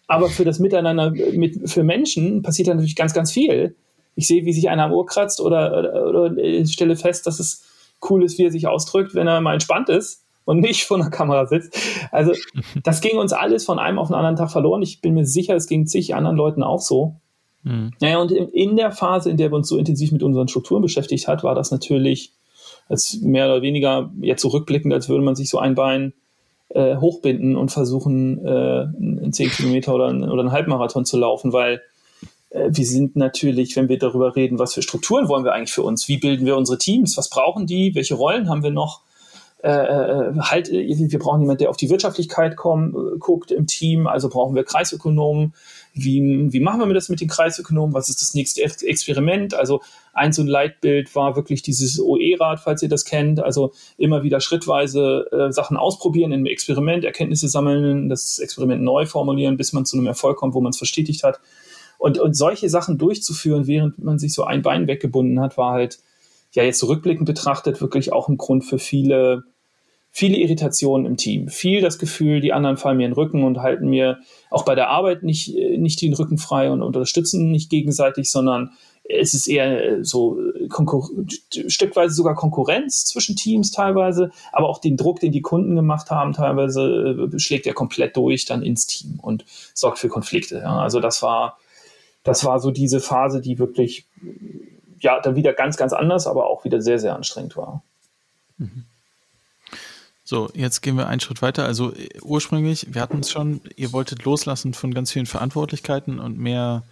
[0.08, 3.76] Aber für das Miteinander mit, für Menschen passiert da natürlich ganz, ganz viel
[4.16, 7.40] ich sehe, wie sich einer am Ohr kratzt oder, oder, oder ich stelle fest, dass
[7.40, 7.64] es
[8.10, 11.10] cool ist, wie er sich ausdrückt, wenn er mal entspannt ist und nicht vor einer
[11.10, 11.78] Kamera sitzt.
[12.12, 12.34] Also
[12.84, 14.82] das ging uns alles von einem auf den anderen Tag verloren.
[14.82, 17.16] Ich bin mir sicher, es ging zig anderen Leuten auch so.
[17.64, 17.92] Mhm.
[18.00, 20.82] Naja, und in, in, der Phase, in der wir uns so intensiv mit unseren Strukturen
[20.82, 22.34] beschäftigt hat, war das natürlich
[22.90, 26.14] als mehr oder weniger jetzt zurückblickend, so als würde man sich so ein Bein
[26.70, 31.54] äh, hochbinden und versuchen, äh, einen 10 Kilometer oder, einen, oder einen Halbmarathon zu laufen,
[31.54, 31.82] weil
[32.54, 36.08] wir sind natürlich, wenn wir darüber reden, was für Strukturen wollen wir eigentlich für uns,
[36.08, 39.04] wie bilden wir unsere Teams, was brauchen die, welche Rollen haben wir noch,
[39.64, 44.28] äh, äh halt, wir brauchen jemanden, der auf die Wirtschaftlichkeit kommt, guckt im Team, also
[44.28, 45.54] brauchen wir Kreisökonomen,
[45.94, 49.82] wie, wie machen wir das mit den Kreisökonomen, was ist das nächste Experiment, also
[50.14, 54.42] ein so ein Leitbild war wirklich dieses OE-Rad, falls ihr das kennt, also immer wieder
[54.42, 59.96] schrittweise äh, Sachen ausprobieren im Experiment, Erkenntnisse sammeln, das Experiment neu formulieren, bis man zu
[59.96, 61.40] einem Erfolg kommt, wo man es verstetigt hat
[62.02, 66.00] und, und solche Sachen durchzuführen, während man sich so ein Bein weggebunden hat, war halt,
[66.52, 69.44] ja, jetzt rückblickend betrachtet, wirklich auch ein Grund für viele,
[70.10, 71.48] viele Irritationen im Team.
[71.48, 74.18] Viel das Gefühl, die anderen fallen mir in den Rücken und halten mir
[74.50, 78.72] auch bei der Arbeit nicht, nicht den Rücken frei und unterstützen nicht gegenseitig, sondern
[79.08, 81.08] es ist eher so Konkur
[81.68, 86.34] stückweise sogar Konkurrenz zwischen Teams teilweise, aber auch den Druck, den die Kunden gemacht haben,
[86.34, 90.58] teilweise äh, schlägt er komplett durch dann ins Team und sorgt für Konflikte.
[90.58, 90.80] Ja.
[90.80, 91.60] Also das war
[92.24, 94.06] das war so diese Phase, die wirklich,
[95.00, 97.84] ja, dann wieder ganz, ganz anders, aber auch wieder sehr, sehr anstrengend war.
[98.58, 98.86] Mhm.
[100.24, 101.66] So, jetzt gehen wir einen Schritt weiter.
[101.66, 106.38] Also äh, ursprünglich, wir hatten es schon, ihr wolltet loslassen von ganz vielen Verantwortlichkeiten und
[106.38, 106.84] mehr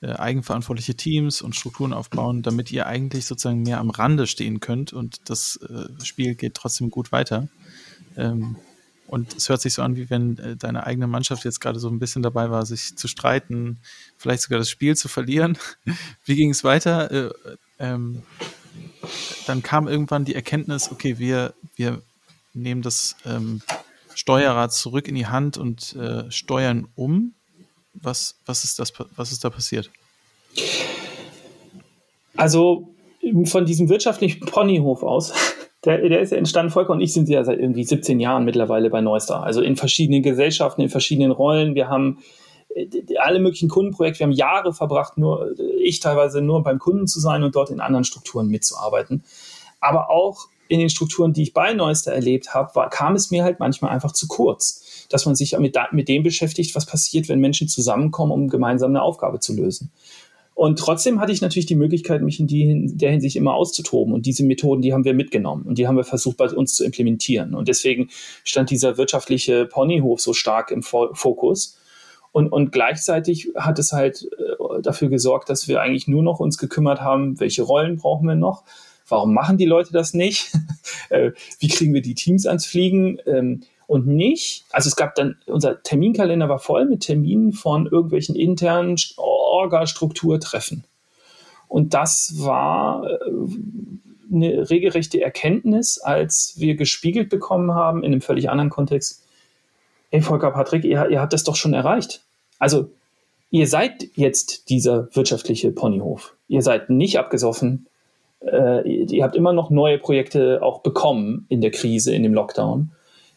[0.00, 4.92] äh, eigenverantwortliche Teams und Strukturen aufbauen, damit ihr eigentlich sozusagen mehr am Rande stehen könnt
[4.92, 7.46] und das äh, Spiel geht trotzdem gut weiter.
[8.16, 8.56] Ähm,
[9.12, 11.90] und es hört sich so an, wie wenn äh, deine eigene Mannschaft jetzt gerade so
[11.90, 13.78] ein bisschen dabei war, sich zu streiten,
[14.16, 15.58] vielleicht sogar das Spiel zu verlieren.
[16.24, 17.10] wie ging es weiter?
[17.10, 17.30] Äh,
[17.78, 18.22] ähm,
[19.46, 22.00] dann kam irgendwann die Erkenntnis, okay, wir, wir
[22.54, 23.60] nehmen das, ähm,
[24.14, 27.34] Steuerrad zurück in die Hand und äh, steuern um.
[27.92, 29.90] Was, was, ist das, was ist da passiert?
[32.34, 32.88] Also
[33.44, 35.34] von diesem wirtschaftlichen Ponyhof aus,
[35.84, 39.00] der, der ist entstanden, Volker und ich sind ja seit irgendwie 17 Jahren mittlerweile bei
[39.00, 39.42] Neustar.
[39.42, 41.74] Also in verschiedenen Gesellschaften, in verschiedenen Rollen.
[41.74, 42.18] Wir haben
[42.74, 42.86] äh,
[43.18, 44.20] alle möglichen Kundenprojekte.
[44.20, 47.80] Wir haben Jahre verbracht, nur ich teilweise nur beim Kunden zu sein und dort in
[47.80, 49.24] anderen Strukturen mitzuarbeiten.
[49.80, 53.42] Aber auch in den Strukturen, die ich bei Neuster erlebt habe, war, kam es mir
[53.42, 57.40] halt manchmal einfach zu kurz, dass man sich mit, mit dem beschäftigt, was passiert, wenn
[57.40, 59.90] Menschen zusammenkommen, um gemeinsam eine Aufgabe zu lösen.
[60.54, 64.12] Und trotzdem hatte ich natürlich die Möglichkeit, mich in, die, in der Hinsicht immer auszutoben.
[64.12, 66.84] Und diese Methoden, die haben wir mitgenommen und die haben wir versucht, bei uns zu
[66.84, 67.54] implementieren.
[67.54, 68.08] Und deswegen
[68.44, 71.78] stand dieser wirtschaftliche Ponyhof so stark im Fokus.
[72.32, 76.58] Und, und gleichzeitig hat es halt äh, dafür gesorgt, dass wir eigentlich nur noch uns
[76.58, 78.64] gekümmert haben, welche Rollen brauchen wir noch,
[79.06, 80.52] warum machen die Leute das nicht,
[81.10, 85.36] äh, wie kriegen wir die Teams ans Fliegen ähm, und nicht, also es gab dann,
[85.44, 88.96] unser Terminkalender war voll mit Terminen von irgendwelchen internen
[89.52, 90.84] Orga-Strukturtreffen.
[91.68, 93.16] Und das war äh,
[94.32, 99.22] eine regelrechte Erkenntnis, als wir gespiegelt bekommen haben in einem völlig anderen Kontext.
[100.10, 102.22] Hey Volker, Patrick, ihr, ihr habt das doch schon erreicht.
[102.58, 102.90] Also
[103.50, 106.34] ihr seid jetzt dieser wirtschaftliche Ponyhof.
[106.48, 107.86] Ihr seid nicht abgesoffen.
[108.40, 112.90] Äh, ihr habt immer noch neue Projekte auch bekommen in der Krise, in dem Lockdown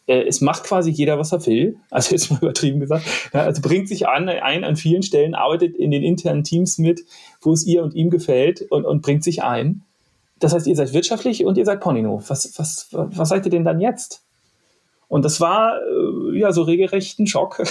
[0.08, 1.78] äh, es macht quasi jeder, was er will.
[1.90, 3.06] Also jetzt mal übertrieben gesagt.
[3.34, 7.02] Ja, also bringt sich an, ein an vielen Stellen, arbeitet in den internen Teams mit,
[7.42, 9.84] wo es ihr und ihm gefällt und, und bringt sich ein.
[10.40, 12.22] Das heißt, ihr seid wirtschaftlich und ihr seid Ponino.
[12.28, 14.24] Was, was, was seid ihr denn dann jetzt?
[15.08, 17.64] Und das war äh, ja so regelrecht ein Schock,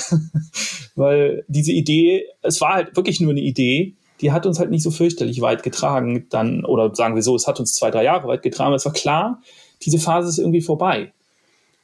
[0.95, 4.83] weil diese Idee, es war halt wirklich nur eine Idee, die hat uns halt nicht
[4.83, 8.29] so fürchterlich weit getragen, dann, oder sagen wir so, es hat uns zwei, drei Jahre
[8.29, 9.43] weit getragen, aber es war klar,
[9.83, 11.13] diese Phase ist irgendwie vorbei.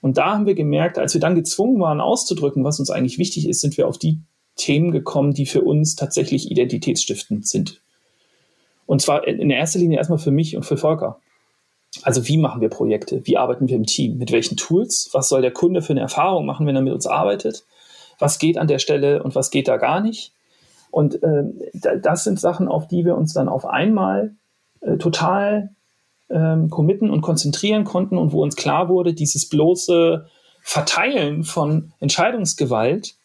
[0.01, 3.49] Und da haben wir gemerkt, als wir dann gezwungen waren auszudrücken, was uns eigentlich wichtig
[3.49, 4.21] ist, sind wir auf die
[4.57, 7.81] Themen gekommen, die für uns tatsächlich identitätsstiftend sind.
[8.87, 11.21] Und zwar in erster Linie erstmal für mich und für Volker.
[12.03, 13.21] Also wie machen wir Projekte?
[13.25, 14.19] Wie arbeiten wir im Team?
[14.19, 15.11] Mit welchen Tools?
[15.13, 17.65] Was soll der Kunde für eine Erfahrung machen, wenn er mit uns arbeitet?
[18.19, 20.33] Was geht an der Stelle und was geht da gar nicht?
[20.91, 24.35] Und äh, das sind Sachen, auf die wir uns dann auf einmal
[24.81, 25.71] äh, total
[26.31, 30.27] ähm, committen und konzentrieren konnten und wo uns klar wurde, dieses bloße
[30.63, 33.17] Verteilen von Entscheidungsgewalt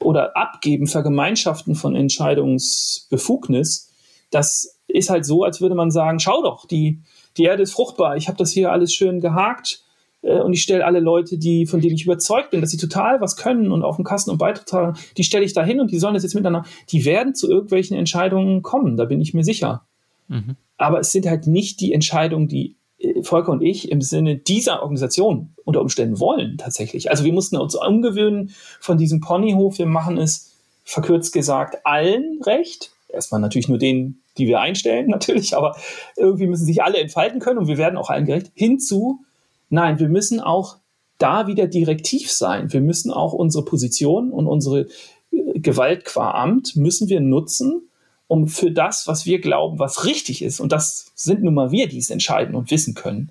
[0.00, 3.90] oder Abgeben, Vergemeinschaften von Entscheidungsbefugnis,
[4.30, 7.00] das ist halt so, als würde man sagen, schau doch, die,
[7.36, 9.84] die Erde ist fruchtbar, ich habe das hier alles schön gehakt
[10.22, 13.20] äh, und ich stelle alle Leute, die, von denen ich überzeugt bin, dass sie total
[13.20, 15.90] was können und auf dem Kasten und Beitrag zahlen, die stelle ich da hin und
[15.90, 19.44] die sollen das jetzt miteinander, die werden zu irgendwelchen Entscheidungen kommen, da bin ich mir
[19.44, 19.86] sicher.
[20.32, 20.56] Mhm.
[20.78, 24.82] Aber es sind halt nicht die Entscheidungen, die äh, Volker und ich im Sinne dieser
[24.82, 27.10] Organisation unter Umständen wollen tatsächlich.
[27.10, 29.78] Also wir mussten uns umgewöhnen von diesem Ponyhof.
[29.78, 30.52] Wir machen es
[30.84, 32.92] verkürzt gesagt allen recht.
[33.08, 35.76] Erstmal natürlich nur denen, die wir einstellen, natürlich, aber
[36.16, 38.50] irgendwie müssen sich alle entfalten können und wir werden auch allen gerecht.
[38.54, 39.20] Hinzu,
[39.68, 40.78] nein, wir müssen auch
[41.18, 42.72] da wieder direktiv sein.
[42.72, 44.88] Wir müssen auch unsere Position und unsere
[45.30, 47.88] äh, Gewalt qua Amt müssen wir nutzen,
[48.32, 51.86] um für das, was wir glauben, was richtig ist, und das sind nun mal wir,
[51.86, 53.30] die es entscheiden und wissen können,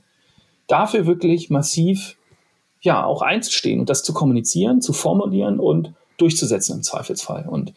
[0.67, 2.17] dafür wirklich massiv
[2.81, 7.47] ja auch einzustehen und das zu kommunizieren, zu formulieren und durchzusetzen im Zweifelsfall.
[7.49, 7.73] Und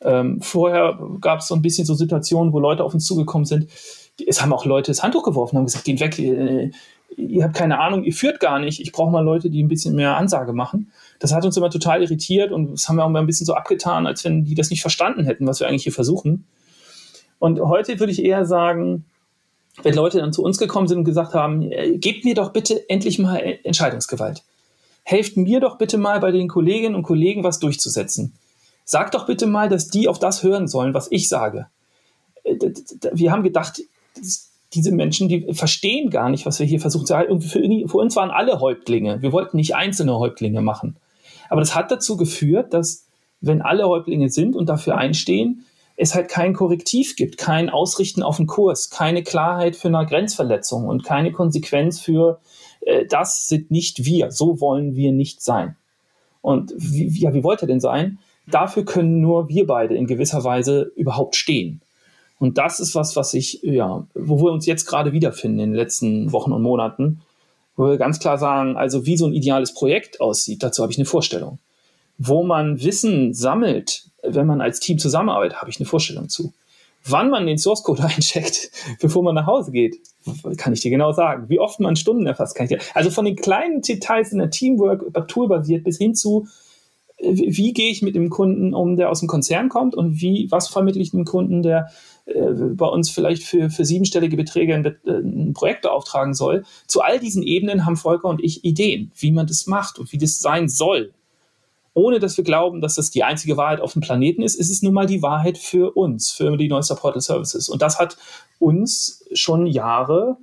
[0.00, 3.70] ähm, vorher gab es so ein bisschen so Situationen, wo Leute auf uns zugekommen sind.
[4.26, 6.72] Es haben auch Leute das Handtuch geworfen, haben gesagt, geht weg, ihr,
[7.16, 8.80] ihr habt keine Ahnung, ihr führt gar nicht.
[8.80, 10.90] Ich brauche mal Leute, die ein bisschen mehr Ansage machen.
[11.20, 13.54] Das hat uns immer total irritiert und das haben wir auch mal ein bisschen so
[13.54, 16.46] abgetan, als wenn die das nicht verstanden hätten, was wir eigentlich hier versuchen.
[17.38, 19.04] Und heute würde ich eher sagen,
[19.82, 23.18] wenn Leute dann zu uns gekommen sind und gesagt haben, gebt mir doch bitte endlich
[23.18, 24.42] mal Entscheidungsgewalt.
[25.02, 28.34] Helft mir doch bitte mal bei den Kolleginnen und Kollegen was durchzusetzen.
[28.84, 31.66] Sagt doch bitte mal, dass die auf das hören sollen, was ich sage.
[32.44, 32.56] Äh,
[33.12, 33.82] wir haben gedacht,
[34.72, 37.40] diese Menschen, die verstehen gar nicht, was wir hier versuchen zu halten.
[37.40, 39.22] Für uns waren alle Häuptlinge.
[39.22, 40.96] Wir wollten nicht einzelne Häuptlinge machen.
[41.48, 43.06] Aber das hat dazu geführt, dass
[43.40, 45.64] wenn alle Häuptlinge sind und dafür einstehen,
[45.96, 50.86] es halt kein Korrektiv gibt, kein Ausrichten auf den Kurs, keine Klarheit für eine Grenzverletzung
[50.86, 52.40] und keine Konsequenz für
[52.84, 55.76] äh, das sind nicht wir, so wollen wir nicht sein.
[56.42, 58.18] Und wie, ja, wie wollt ihr denn sein?
[58.46, 61.80] Dafür können nur wir beide in gewisser Weise überhaupt stehen.
[62.38, 65.76] Und das ist was, was ich, ja, wo wir uns jetzt gerade wiederfinden in den
[65.76, 67.22] letzten Wochen und Monaten,
[67.76, 70.98] wo wir ganz klar sagen, also wie so ein ideales Projekt aussieht, dazu habe ich
[70.98, 71.58] eine Vorstellung.
[72.18, 76.52] Wo man Wissen sammelt, wenn man als Team zusammenarbeitet, habe ich eine Vorstellung zu.
[77.06, 79.96] Wann man den Source Code eincheckt, bevor man nach Hause geht,
[80.56, 81.48] kann ich dir genau sagen.
[81.48, 82.80] Wie oft man Stunden erfasst, kann ich dir.
[82.94, 86.46] Also von den kleinen Details in der Teamwork, toolbasiert bis hin zu,
[87.20, 90.48] wie, wie gehe ich mit dem Kunden um, der aus dem Konzern kommt und wie,
[90.50, 91.90] was vermittle ich dem Kunden, der
[92.26, 96.64] äh, bei uns vielleicht für, für siebenstellige Beträge ein, äh, ein Projekt beauftragen soll.
[96.86, 100.18] Zu all diesen Ebenen haben Volker und ich Ideen, wie man das macht und wie
[100.18, 101.12] das sein soll.
[101.94, 104.82] Ohne dass wir glauben, dass das die einzige Wahrheit auf dem Planeten ist, ist es
[104.82, 107.68] nun mal die Wahrheit für uns, für die Neuster Portal Services.
[107.68, 108.16] Und das hat
[108.58, 110.36] uns schon Jahre,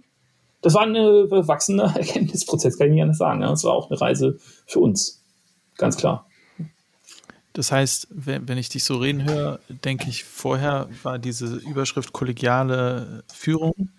[0.61, 3.41] das war ein wachsender Erkenntnisprozess, kann ich nicht anders sagen.
[3.41, 5.23] Das war auch eine Reise für uns.
[5.77, 6.27] Ganz klar.
[7.53, 13.25] Das heißt, wenn ich dich so reden höre, denke ich, vorher war diese Überschrift kollegiale
[13.33, 13.89] Führung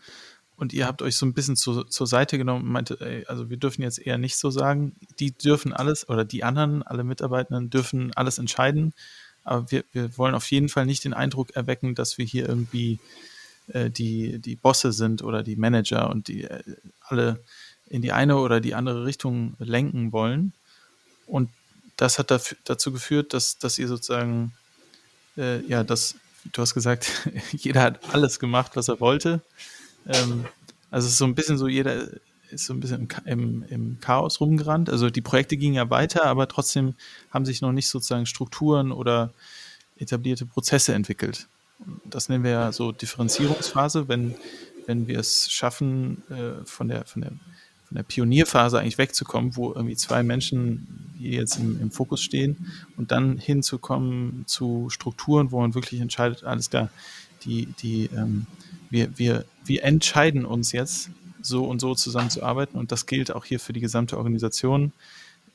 [0.63, 3.51] und ihr habt euch so ein bisschen zu, zur Seite genommen und meinte, ey, also
[3.51, 7.69] wir dürfen jetzt eher nicht so sagen, die dürfen alles oder die anderen, alle Mitarbeitenden
[7.69, 8.95] dürfen alles entscheiden,
[9.43, 13.01] aber wir, wir wollen auf jeden Fall nicht den Eindruck erwecken, dass wir hier irgendwie
[13.73, 16.63] äh, die, die Bosse sind oder die Manager und die äh,
[17.09, 17.41] alle
[17.89, 20.53] in die eine oder die andere Richtung lenken wollen.
[21.27, 21.51] Und
[21.97, 24.53] das hat dafür, dazu geführt, dass, dass ihr sozusagen,
[25.37, 26.15] äh, ja, das,
[26.53, 27.11] du hast gesagt,
[27.51, 29.43] jeder hat alles gemacht, was er wollte.
[30.07, 30.45] Ähm,
[30.91, 32.09] also so ein bisschen so, jeder
[32.51, 34.91] ist so ein bisschen im, im, Chaos rumgerannt.
[34.91, 36.95] Also die Projekte gingen ja weiter, aber trotzdem
[37.31, 39.33] haben sich noch nicht sozusagen Strukturen oder
[39.97, 41.49] etablierte Prozesse entwickelt.
[42.05, 44.35] Das nennen wir ja so Differenzierungsphase, wenn,
[44.87, 47.33] wenn wir es schaffen, äh, von der, von der
[47.93, 52.73] von der Pionierphase eigentlich wegzukommen, wo irgendwie zwei Menschen hier jetzt im, im, Fokus stehen
[52.97, 56.89] und dann hinzukommen zu Strukturen, wo man wirklich entscheidet, alles klar,
[57.45, 58.47] die, die, ähm,
[58.91, 61.11] wir, wir, wir entscheiden uns jetzt,
[61.43, 64.93] so und so zusammenzuarbeiten und das gilt auch hier für die gesamte Organisation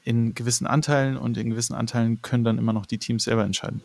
[0.04, 3.82] in gewissen Anteilen und in gewissen Anteilen können dann immer noch die Teams selber entscheiden.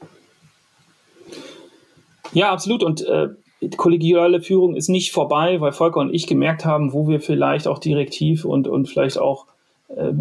[2.32, 2.82] Ja, absolut.
[2.82, 3.28] Und äh,
[3.76, 7.78] kollegiale Führung ist nicht vorbei, weil Volker und ich gemerkt haben, wo wir vielleicht auch
[7.78, 9.46] direktiv und, und vielleicht auch
[9.88, 10.12] äh,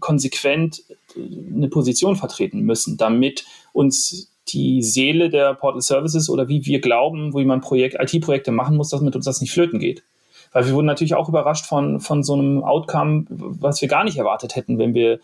[0.00, 0.82] konsequent
[1.16, 7.34] eine Position vertreten müssen, damit uns die Seele der Portal Services oder wie wir glauben,
[7.34, 10.04] wie man Projekt, IT-Projekte machen muss, dass mit uns das nicht flöten geht.
[10.52, 14.16] Weil wir wurden natürlich auch überrascht von, von so einem Outcome, was wir gar nicht
[14.16, 15.20] erwartet hätten, wenn wir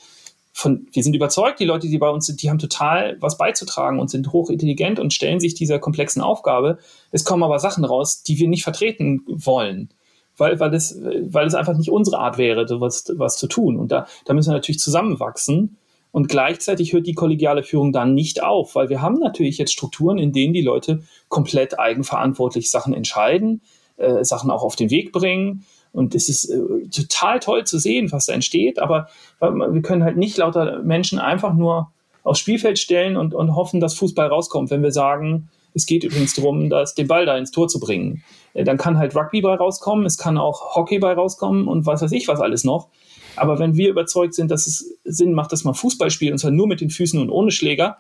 [0.53, 3.99] von, wir sind überzeugt, die Leute, die bei uns sind, die haben total was beizutragen
[3.99, 6.79] und sind hochintelligent und stellen sich dieser komplexen Aufgabe.
[7.11, 9.89] Es kommen aber Sachen raus, die wir nicht vertreten wollen,
[10.37, 13.79] weil, weil, es, weil es einfach nicht unsere Art wäre, was, was zu tun.
[13.79, 15.79] Und da, da müssen wir natürlich zusammenwachsen.
[16.13, 20.19] Und gleichzeitig hört die kollegiale Führung dann nicht auf, weil wir haben natürlich jetzt Strukturen,
[20.19, 23.63] in denen die Leute komplett eigenverantwortlich Sachen entscheiden,
[23.97, 28.13] äh, Sachen auch auf den Weg bringen und es ist äh, total toll zu sehen,
[28.13, 29.09] was da entsteht, aber
[29.41, 31.93] wir können halt nicht lauter Menschen einfach nur
[32.23, 34.71] aufs Spielfeld stellen und, und hoffen, dass Fußball rauskommt.
[34.71, 38.23] Wenn wir sagen, es geht übrigens darum, dass den Ball da ins Tor zu bringen,
[38.55, 42.03] äh, dann kann halt Rugby bei rauskommen, es kann auch Hockey bei rauskommen und was
[42.03, 42.89] weiß ich was alles noch.
[43.37, 46.51] Aber wenn wir überzeugt sind, dass es Sinn macht, dass man Fußball spielt, und zwar
[46.51, 47.97] nur mit den Füßen und ohne Schläger,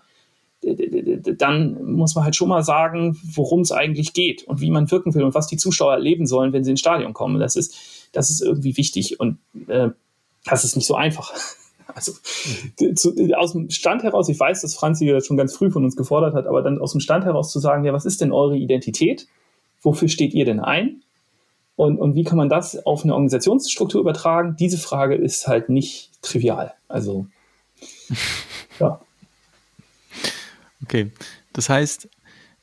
[0.62, 5.14] dann muss man halt schon mal sagen, worum es eigentlich geht und wie man wirken
[5.14, 7.40] will und was die Zuschauer erleben sollen, wenn sie ins Stadion kommen.
[7.40, 7.74] Das ist,
[8.12, 9.88] das ist irgendwie wichtig und äh,
[10.44, 11.32] das ist nicht so einfach.
[11.94, 12.12] Also
[12.94, 15.96] zu, aus dem Stand heraus, ich weiß, dass Franzi das schon ganz früh von uns
[15.96, 18.56] gefordert hat, aber dann aus dem Stand heraus zu sagen, ja, was ist denn eure
[18.56, 19.26] Identität?
[19.82, 21.02] Wofür steht ihr denn ein?
[21.76, 24.56] Und, und wie kann man das auf eine Organisationsstruktur übertragen?
[24.58, 26.74] Diese Frage ist halt nicht trivial.
[26.88, 27.26] Also,
[28.78, 29.00] ja.
[30.82, 31.10] Okay,
[31.52, 32.08] das heißt,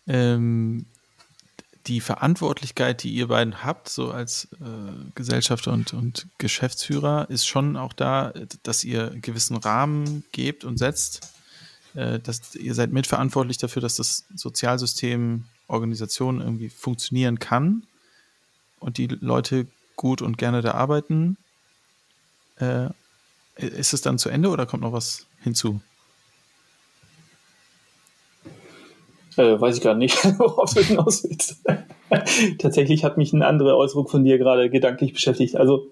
[0.07, 0.85] ähm,
[1.89, 7.75] die Verantwortlichkeit, die ihr beiden habt, so als äh, Gesellschafter und, und Geschäftsführer, ist schon
[7.77, 8.31] auch da,
[8.63, 11.33] dass ihr einen gewissen Rahmen gebt und setzt.
[11.95, 17.83] Äh, dass ihr seid mitverantwortlich dafür, dass das Sozialsystem, Organisation irgendwie funktionieren kann
[18.79, 21.37] und die Leute gut und gerne da arbeiten.
[22.57, 22.89] Äh,
[23.55, 25.81] ist es dann zu Ende oder kommt noch was hinzu?
[29.39, 31.63] Äh, weiß ich gar nicht, worauf du hinaus willst.
[32.57, 35.55] Tatsächlich hat mich ein anderer Ausdruck von dir gerade gedanklich beschäftigt.
[35.55, 35.87] Also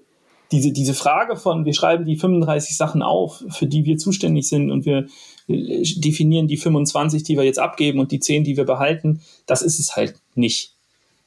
[0.52, 4.70] diese, diese Frage von, wir schreiben die 35 Sachen auf, für die wir zuständig sind
[4.70, 5.08] und wir
[5.48, 9.80] definieren die 25, die wir jetzt abgeben und die 10, die wir behalten, das ist
[9.80, 10.74] es halt nicht.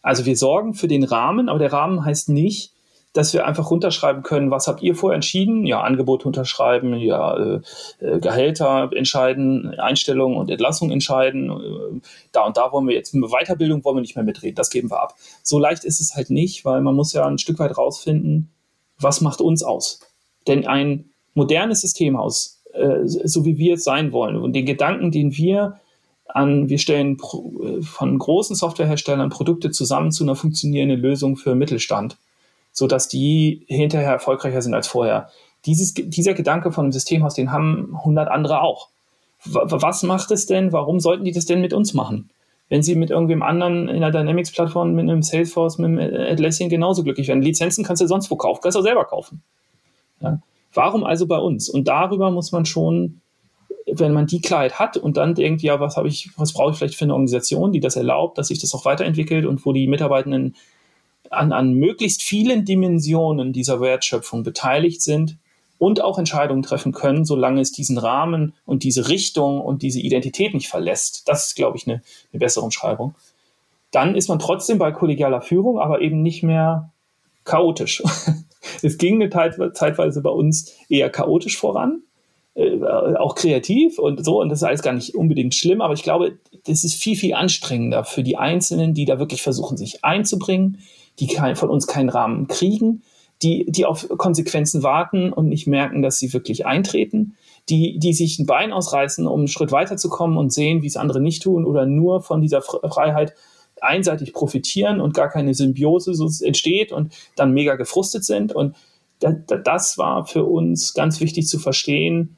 [0.02, 2.72] Also wir sorgen für den Rahmen, aber der Rahmen heißt nicht,
[3.12, 5.66] dass wir einfach runterschreiben können, was habt ihr vorher entschieden?
[5.66, 7.60] Ja, Angebot unterschreiben, ja, äh,
[7.98, 11.50] äh, Gehälter entscheiden, Einstellung und Entlassung entscheiden.
[11.50, 12.00] Äh,
[12.32, 14.90] da und da wollen wir jetzt, mit Weiterbildung wollen wir nicht mehr mitreden, das geben
[14.90, 15.16] wir ab.
[15.42, 18.50] So leicht ist es halt nicht, weil man muss ja ein Stück weit rausfinden,
[18.98, 20.00] was macht uns aus?
[20.46, 25.36] Denn ein modernes Systemhaus, äh, so wie wir es sein wollen und den Gedanken, den
[25.36, 25.80] wir
[26.26, 32.18] an, wir stellen von großen Softwareherstellern Produkte zusammen zu einer funktionierenden Lösung für Mittelstand,
[32.72, 35.30] sodass die hinterher erfolgreicher sind als vorher.
[35.66, 38.88] Dieses, dieser Gedanke von einem Systemhaus, den haben 100 andere auch.
[39.44, 40.72] Was macht es denn?
[40.72, 42.30] Warum sollten die das denn mit uns machen?
[42.68, 47.02] Wenn sie mit irgendwem anderen in der Dynamics-Plattform, mit einem Salesforce, mit einem Atlassian genauso
[47.02, 47.42] glücklich werden.
[47.42, 49.42] Lizenzen kannst du sonst wo kaufen, kannst du selber kaufen.
[50.20, 50.40] Ja?
[50.72, 51.68] Warum also bei uns?
[51.68, 53.20] Und darüber muss man schon
[53.92, 57.04] wenn man die Klarheit hat und dann denkt, ja, was was brauche ich vielleicht für
[57.04, 60.54] eine Organisation, die das erlaubt, dass sich das auch weiterentwickelt und wo die Mitarbeitenden
[61.30, 65.38] an, an möglichst vielen Dimensionen dieser Wertschöpfung beteiligt sind
[65.78, 70.52] und auch Entscheidungen treffen können, solange es diesen Rahmen und diese Richtung und diese Identität
[70.52, 71.26] nicht verlässt.
[71.26, 72.02] Das ist, glaube ich, eine,
[72.32, 73.14] eine bessere Umschreibung.
[73.90, 76.92] Dann ist man trotzdem bei kollegialer Führung, aber eben nicht mehr
[77.44, 78.02] chaotisch.
[78.82, 79.30] es ging eine
[79.72, 82.02] Zeitweise bei uns eher chaotisch voran
[82.54, 82.84] äh,
[83.16, 84.40] auch kreativ und so.
[84.40, 87.34] Und das ist alles gar nicht unbedingt schlimm, aber ich glaube, das ist viel, viel
[87.34, 90.78] anstrengender für die Einzelnen, die da wirklich versuchen, sich einzubringen,
[91.20, 93.02] die kein, von uns keinen Rahmen kriegen,
[93.42, 97.36] die, die auf Konsequenzen warten und nicht merken, dass sie wirklich eintreten,
[97.68, 101.20] die, die sich ein Bein ausreißen, um einen Schritt weiterzukommen und sehen, wie es andere
[101.20, 103.34] nicht tun oder nur von dieser Freiheit
[103.80, 106.12] einseitig profitieren und gar keine Symbiose
[106.44, 108.52] entsteht und dann mega gefrustet sind.
[108.52, 108.76] Und
[109.20, 112.36] das war für uns ganz wichtig zu verstehen,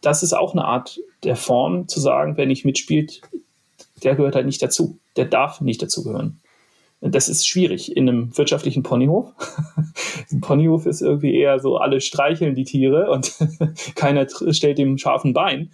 [0.00, 3.20] das ist auch eine Art der Form zu sagen, wer nicht mitspielt,
[4.02, 4.98] der gehört halt nicht dazu.
[5.16, 6.40] Der darf nicht dazugehören.
[7.00, 9.32] Das ist schwierig in einem wirtschaftlichen Ponyhof.
[10.30, 13.32] Ein Ponyhof ist irgendwie eher so, alle streicheln die Tiere und
[13.94, 15.70] keiner stellt dem scharfen Bein.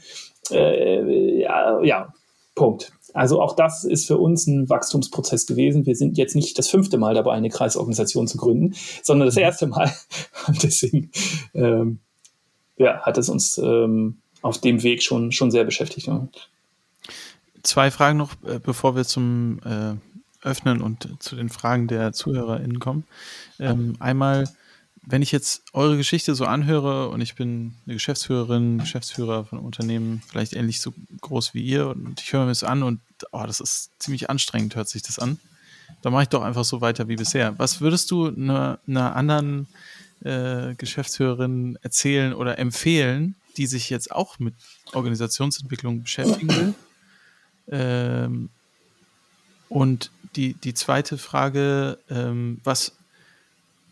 [0.51, 2.15] Äh, ja, ja,
[2.55, 2.93] Punkt.
[3.13, 5.87] Also auch das ist für uns ein Wachstumsprozess gewesen.
[5.87, 9.67] Wir sind jetzt nicht das fünfte Mal dabei, eine Kreisorganisation zu gründen, sondern das erste
[9.67, 9.91] Mal.
[10.47, 11.11] Und deswegen
[11.55, 11.99] ähm,
[12.77, 16.09] ja, hat es uns ähm, auf dem Weg schon, schon sehr beschäftigt.
[17.63, 19.95] Zwei Fragen noch, äh, bevor wir zum äh,
[20.47, 23.05] Öffnen und zu den Fragen der ZuhörerInnen kommen.
[23.59, 24.49] Ähm, einmal,
[25.05, 29.67] wenn ich jetzt eure Geschichte so anhöre und ich bin eine Geschäftsführerin, Geschäftsführer von einem
[29.67, 33.01] Unternehmen, vielleicht ähnlich so groß wie ihr und ich höre mir das an und
[33.33, 35.39] oh, das ist ziemlich anstrengend, hört sich das an.
[36.03, 37.59] Da mache ich doch einfach so weiter wie bisher.
[37.59, 39.67] Was würdest du einer, einer anderen
[40.25, 44.55] äh, Geschäftsführerin erzählen oder empfehlen, die sich jetzt auch mit
[44.93, 46.75] Organisationsentwicklung beschäftigen will?
[47.69, 48.51] Ähm,
[49.69, 52.97] und die, die zweite Frage, ähm, was,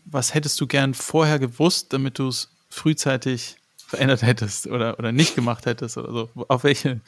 [0.05, 5.35] was hättest du gern vorher gewusst, damit du es frühzeitig verändert hättest oder, oder nicht
[5.35, 6.29] gemacht hättest oder so?
[6.47, 7.01] Auf welche,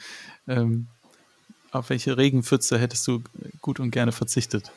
[0.48, 0.86] ähm,
[1.70, 3.22] auf welche Regenpfütze hättest du
[3.60, 4.72] gut und gerne verzichtet?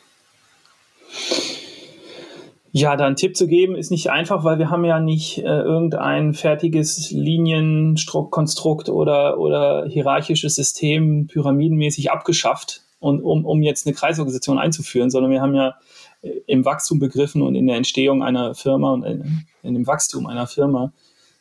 [2.74, 5.42] Ja, da einen Tipp zu geben ist nicht einfach, weil wir haben ja nicht äh,
[5.42, 14.58] irgendein fertiges Linienkonstrukt oder, oder hierarchisches System pyramidenmäßig abgeschafft, und, um, um jetzt eine Kreisorganisation
[14.58, 15.74] einzuführen, sondern wir haben ja
[16.22, 20.26] äh, im Wachstum begriffen und in der Entstehung einer Firma und in, in dem Wachstum
[20.26, 20.92] einer Firma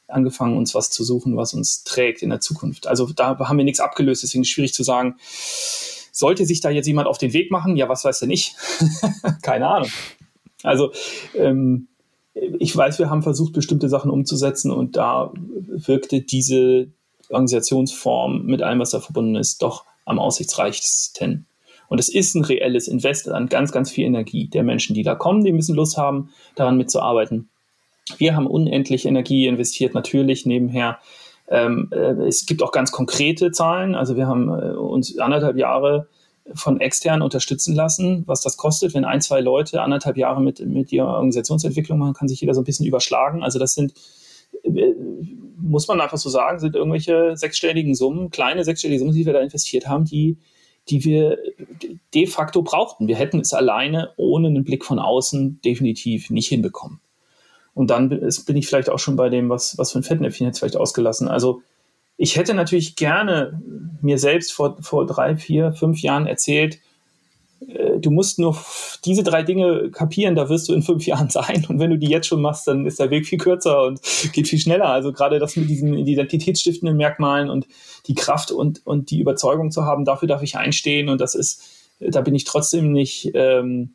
[0.07, 2.87] angefangen, uns was zu suchen, was uns trägt in der Zukunft.
[2.87, 5.15] Also da haben wir nichts abgelöst, deswegen schwierig zu sagen,
[6.11, 7.77] sollte sich da jetzt jemand auf den Weg machen?
[7.77, 8.55] Ja, was weiß der nicht?
[9.43, 9.89] Keine Ahnung.
[10.63, 10.91] Also
[11.35, 11.87] ähm,
[12.33, 16.87] ich weiß, wir haben versucht, bestimmte Sachen umzusetzen und da wirkte diese
[17.29, 21.45] Organisationsform mit allem, was da verbunden ist, doch am aussichtsreichsten.
[21.91, 25.13] Und es ist ein reelles Invest an ganz, ganz viel Energie der Menschen, die da
[25.13, 27.49] kommen, die müssen Lust haben, daran mitzuarbeiten.
[28.17, 30.99] Wir haben unendlich Energie investiert, natürlich nebenher.
[31.49, 33.93] Ähm, äh, es gibt auch ganz konkrete Zahlen.
[33.93, 36.07] Also wir haben äh, uns anderthalb Jahre
[36.53, 40.93] von extern unterstützen lassen, was das kostet, wenn ein, zwei Leute anderthalb Jahre mit, mit
[40.93, 43.43] ihrer Organisationsentwicklung machen, kann sich jeder so ein bisschen überschlagen.
[43.43, 43.95] Also das sind,
[44.63, 44.93] äh,
[45.57, 49.41] muss man einfach so sagen, sind irgendwelche sechsstelligen Summen, kleine sechsstellige Summen, die wir da
[49.41, 50.37] investiert haben, die,
[50.89, 51.37] die wir
[52.13, 53.07] de facto brauchten.
[53.07, 56.99] Wir hätten es alleine ohne einen Blick von außen definitiv nicht hinbekommen.
[57.73, 60.59] Und dann bin ich vielleicht auch schon bei dem, was, was für ein Fettnäpfchen jetzt
[60.59, 61.27] vielleicht ausgelassen.
[61.27, 61.61] Also
[62.17, 63.61] ich hätte natürlich gerne
[64.01, 66.79] mir selbst vor, vor drei, vier, fünf Jahren erzählt, äh,
[67.99, 68.57] du musst nur
[69.05, 71.65] diese drei Dinge kapieren, da wirst du in fünf Jahren sein.
[71.69, 74.01] Und wenn du die jetzt schon machst, dann ist der Weg viel kürzer und
[74.33, 74.87] geht viel schneller.
[74.87, 77.67] Also gerade das mit diesen identitätsstiftenden Merkmalen und
[78.07, 81.09] die Kraft und, und die Überzeugung zu haben, dafür darf ich einstehen.
[81.09, 81.63] Und das ist,
[81.99, 83.93] da bin ich trotzdem nicht ähm,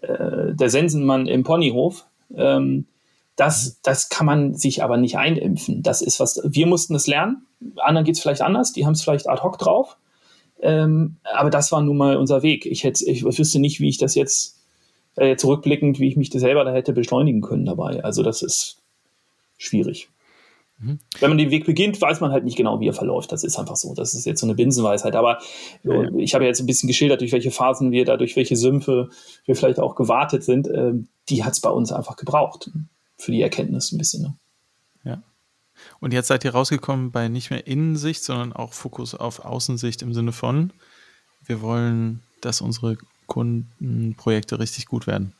[0.00, 2.06] äh, der Sensenmann im Ponyhof.
[2.34, 2.86] Ähm,
[3.34, 5.82] das, das kann man sich aber nicht einimpfen.
[5.82, 7.46] Das ist was, wir mussten es lernen.
[7.76, 9.96] Anderen geht es vielleicht anders, die haben es vielleicht ad hoc drauf.
[10.60, 12.66] Ähm, aber das war nun mal unser Weg.
[12.66, 14.58] Ich, hätte, ich wüsste nicht, wie ich das jetzt
[15.16, 18.02] äh, zurückblickend, wie ich mich das selber da hätte beschleunigen können dabei.
[18.02, 18.82] Also das ist
[19.56, 20.08] schwierig.
[20.78, 21.00] Mhm.
[21.18, 23.32] Wenn man den Weg beginnt, weiß man halt nicht genau, wie er verläuft.
[23.32, 23.94] Das ist einfach so.
[23.94, 25.16] Das ist jetzt so eine Binsenweisheit.
[25.16, 25.38] Aber
[25.82, 26.10] ja, ja.
[26.16, 29.10] ich habe jetzt ein bisschen geschildert, durch welche Phasen wir da, durch welche Sümpfe
[29.44, 30.68] wir vielleicht auch gewartet sind.
[30.68, 32.70] Ähm, die hat es bei uns einfach gebraucht.
[33.16, 34.22] Für die Erkenntnis ein bisschen.
[34.22, 34.34] Ne?
[36.00, 40.14] Und jetzt seid ihr rausgekommen bei nicht mehr Innensicht, sondern auch Fokus auf Außensicht im
[40.14, 40.72] Sinne von,
[41.44, 45.32] wir wollen, dass unsere Kundenprojekte richtig gut werden.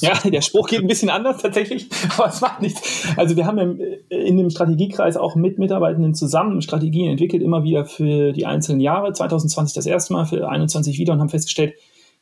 [0.00, 3.06] ja, der Spruch geht ein bisschen anders tatsächlich, aber es macht nichts.
[3.16, 7.86] Also wir haben im, in dem Strategiekreis auch mit Mitarbeitenden zusammen Strategien entwickelt, immer wieder
[7.86, 9.12] für die einzelnen Jahre.
[9.12, 11.74] 2020 das erste Mal, für 2021 wieder und haben festgestellt,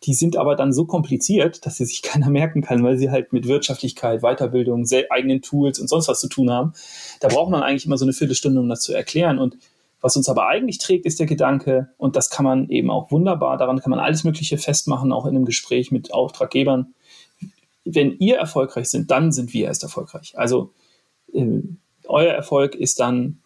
[0.05, 3.33] die sind aber dann so kompliziert, dass sie sich keiner merken kann, weil sie halt
[3.33, 6.73] mit Wirtschaftlichkeit, Weiterbildung, eigenen Tools und sonst was zu tun haben.
[7.21, 9.39] Da braucht man eigentlich immer so eine Viertelstunde, um das zu erklären.
[9.39, 9.57] Und
[10.01, 13.57] was uns aber eigentlich trägt, ist der Gedanke, und das kann man eben auch wunderbar,
[13.57, 16.95] daran kann man alles Mögliche festmachen, auch in einem Gespräch mit Auftraggebern,
[17.85, 20.37] wenn ihr erfolgreich sind, dann sind wir erst erfolgreich.
[20.37, 20.73] Also
[21.33, 21.61] äh,
[22.05, 23.39] euer Erfolg ist dann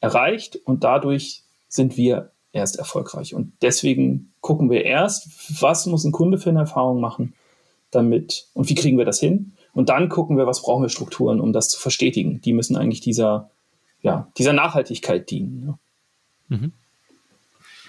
[0.00, 3.34] erreicht und dadurch sind wir erst erfolgreich.
[3.34, 7.34] Und deswegen gucken wir erst, was muss ein Kunde für eine Erfahrung machen,
[7.90, 9.52] damit und wie kriegen wir das hin?
[9.72, 12.40] Und dann gucken wir, was brauchen wir Strukturen, um das zu verstetigen.
[12.40, 13.50] Die müssen eigentlich dieser,
[14.02, 15.64] ja, dieser Nachhaltigkeit dienen.
[15.66, 16.56] Ja.
[16.56, 16.72] Mhm.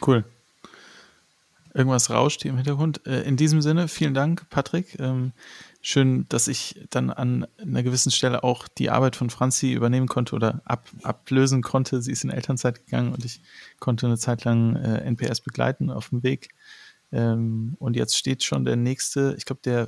[0.06, 0.26] Cool.
[1.74, 3.06] Irgendwas rauscht hier im Hintergrund.
[3.08, 5.00] Äh, in diesem Sinne, vielen Dank, Patrick.
[5.00, 5.32] Ähm,
[5.82, 10.36] schön, dass ich dann an einer gewissen Stelle auch die Arbeit von Franzi übernehmen konnte
[10.36, 12.02] oder ab, ablösen konnte.
[12.02, 13.42] Sie ist in Elternzeit gegangen und ich
[13.80, 16.50] konnte eine Zeit lang äh, NPS begleiten auf dem Weg.
[17.12, 19.88] Ähm, und jetzt steht schon der nächste, ich glaube, der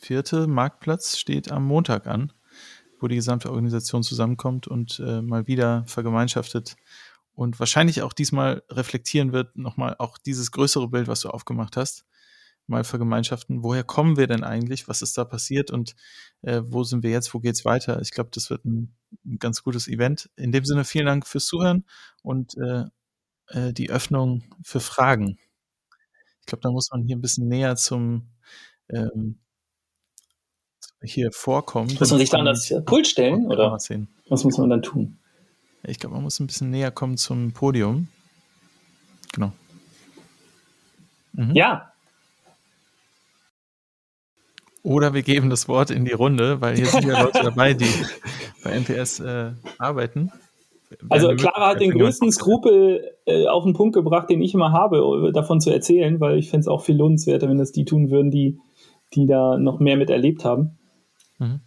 [0.00, 2.32] vierte Marktplatz steht am Montag an,
[3.00, 6.76] wo die gesamte Organisation zusammenkommt und äh, mal wieder vergemeinschaftet
[7.38, 12.04] und wahrscheinlich auch diesmal reflektieren wird, nochmal auch dieses größere Bild, was du aufgemacht hast,
[12.66, 13.62] mal vergemeinschaften.
[13.62, 14.88] Woher kommen wir denn eigentlich?
[14.88, 15.94] Was ist da passiert und
[16.42, 17.32] äh, wo sind wir jetzt?
[17.32, 18.02] Wo geht's weiter?
[18.02, 18.92] Ich glaube, das wird ein,
[19.24, 20.28] ein, ganz gutes Event.
[20.34, 21.84] In dem Sinne, vielen Dank fürs Zuhören
[22.22, 22.86] und äh,
[23.50, 25.38] äh, die Öffnung für Fragen.
[26.40, 28.30] Ich glaube, da muss man hier ein bisschen näher zum
[28.88, 29.38] ähm,
[31.04, 31.94] hier vorkommen.
[32.00, 35.20] Muss man sich da an das Pult stellen oder was muss man dann tun?
[35.82, 38.08] Ich glaube, man muss ein bisschen näher kommen zum Podium.
[39.32, 39.52] Genau.
[41.32, 41.54] Mhm.
[41.54, 41.92] Ja.
[44.82, 47.90] Oder wir geben das Wort in die Runde, weil hier sind ja Leute dabei, die
[48.64, 50.32] bei NPS äh, arbeiten.
[51.08, 55.30] Also Clara hat den größten Skrupel äh, auf den Punkt gebracht, den ich immer habe,
[55.34, 58.30] davon zu erzählen, weil ich fände es auch viel lohnenswerter, wenn das die tun würden,
[58.30, 58.58] die,
[59.14, 60.78] die da noch mehr mit erlebt haben.
[61.38, 61.60] Mhm.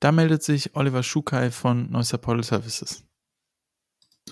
[0.00, 3.02] Da meldet sich Oliver Schukai von Neusser Portal Services.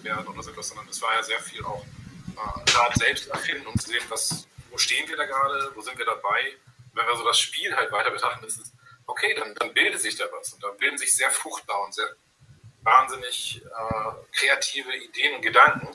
[0.02, 3.88] Werden oder sondern es war ja sehr viel auch äh, gerade selbst erfinden, um zu
[3.88, 6.52] sehen, was, wo stehen wir da gerade, wo sind wir dabei.
[6.92, 8.72] wenn wir so das Spiel halt weiter betrachten, ist es,
[9.06, 10.52] okay, dann, dann bildet sich da was.
[10.52, 12.14] Und da bilden sich sehr fruchtbar und sehr
[12.82, 15.88] wahnsinnig äh, kreative Ideen und Gedanken,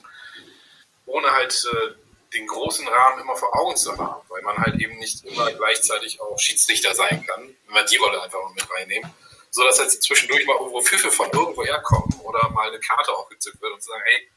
[1.05, 1.93] ohne halt äh,
[2.33, 6.19] den großen Rahmen immer vor Augen zu haben, weil man halt eben nicht immer gleichzeitig
[6.21, 9.13] auch Schiedsrichter sein kann, wenn wir die Rolle einfach mal mit reinnehmen
[9.51, 13.27] so dass jetzt zwischendurch mal irgendwo Pfiffe von irgendwo herkommen oder mal eine Karte auch
[13.29, 14.29] gezückt wird und zu sagen, hey,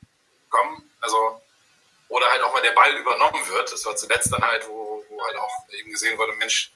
[0.49, 1.41] komm, also,
[2.09, 3.73] oder halt auch mal der Ball übernommen wird.
[3.73, 6.73] Das war zuletzt dann halt, wo, wo halt auch eben gesehen wurde, Mensch,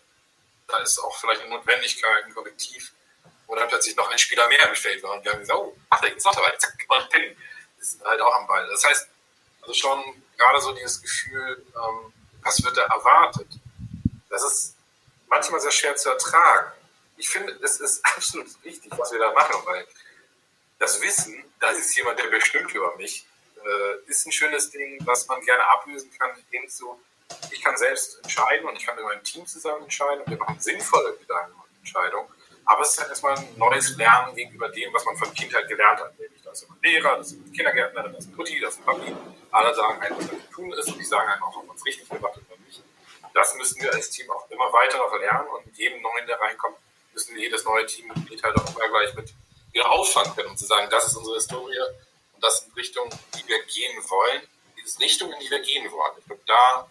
[0.69, 2.93] da ist auch vielleicht eine Notwendigkeit, ein Kollektiv,
[3.47, 5.77] wo dann plötzlich noch ein Spieler mehr im Feld war und wir haben gesagt, oh,
[5.91, 7.37] Patrick, ist noch dabei, zack, und Pin,
[7.79, 8.67] ist halt auch am Ball.
[8.69, 9.09] Das heißt,
[9.63, 12.13] also schon gerade so dieses Gefühl, ähm,
[12.43, 13.49] was wird da erwartet?
[14.29, 14.77] Das ist
[15.29, 16.73] manchmal sehr schwer zu ertragen
[17.17, 19.87] ich finde, das ist absolut wichtig, was wir da machen, weil
[20.79, 25.27] das Wissen, da ist jemand, der bestimmt über mich, äh, ist ein schönes Ding, was
[25.27, 27.01] man gerne ablösen kann, hinzu,
[27.51, 30.61] ich kann selbst entscheiden und ich kann mit meinem Team zusammen entscheiden und wir machen
[30.61, 32.29] sinnvolle Gedanken und Entscheidungen.
[32.65, 36.01] Aber es ist halt erstmal ein neues Lernen gegenüber dem, was man von Kindheit gelernt
[36.01, 36.19] hat.
[36.19, 38.81] Nämlich, da ist ein Lehrer, das ist ein Kindergärtner, das ist ein Mutti, das ist
[38.81, 39.17] ein Papi.
[39.53, 41.85] Alle sagen einem, was zu tun ist und die sagen einem auch, ob man es
[41.85, 42.83] richtig gemacht hat oder nicht.
[43.35, 46.77] Das müssen wir als Team auch immer weiter noch lernen und jedem Neuen, der reinkommt,
[47.17, 49.33] müssen jedes neue Teammitglied halt auch immer gleich mit
[49.73, 51.79] wieder auffangen können und zu sagen, das ist unsere Historie
[52.35, 54.43] und das sind Richtungen, die wir gehen wollen.
[54.79, 56.13] Diese Richtung, in die wir gehen wollen.
[56.19, 56.91] Ich glaube, da,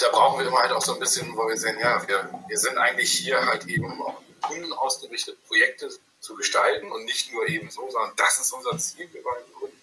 [0.00, 2.58] da brauchen wir immer halt auch so ein bisschen, wo wir sehen, ja, wir, wir
[2.58, 5.88] sind eigentlich hier halt eben um auch Kunden ausgerichtete Projekte
[6.20, 9.08] zu gestalten und nicht nur eben so, sondern das ist unser Ziel.
[9.12, 9.80] Wir wollen Kunden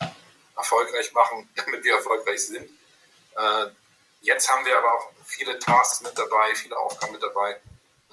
[0.55, 2.69] erfolgreich machen, damit wir erfolgreich sind.
[3.35, 3.65] Äh,
[4.21, 7.59] jetzt haben wir aber auch viele Tasks mit dabei, viele Aufgaben mit dabei,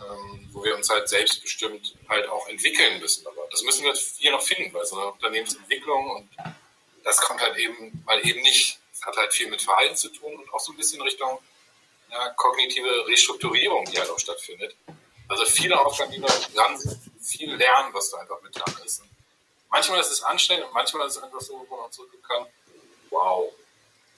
[0.01, 3.27] ähm, wo wir uns halt selbstbestimmt halt auch entwickeln müssen.
[3.27, 6.31] Aber das müssen wir hier noch finden, weil so eine Unternehmensentwicklung und
[7.05, 8.79] das kommt halt eben mal eben nicht.
[8.93, 11.39] Es hat halt viel mit Verhalten zu tun und auch so ein bisschen Richtung
[12.11, 14.75] ja, kognitive Restrukturierung, die halt auch stattfindet.
[15.29, 19.01] Also viele Aufgaben, die noch dran sind, viel lernen, was da einfach mit dran ist.
[19.01, 19.11] Und
[19.71, 22.47] manchmal ist es anstrengend und manchmal ist es einfach so, wo man zurückgucken kann,
[23.11, 23.53] wow,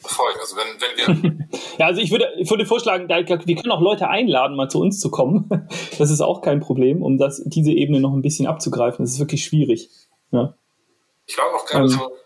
[0.03, 0.36] Erfolg.
[0.40, 1.48] Also wenn, wenn wir.
[1.78, 5.01] ja, also ich würde, ich würde vorschlagen, wir können auch Leute einladen, mal zu uns
[5.01, 5.68] zu kommen.
[5.98, 9.05] Das ist auch kein Problem, um das, diese Ebene noch ein bisschen abzugreifen.
[9.05, 9.90] Das ist wirklich schwierig.
[10.30, 10.55] Ja.
[11.26, 12.16] Ich glaube auch gerade ähm, so,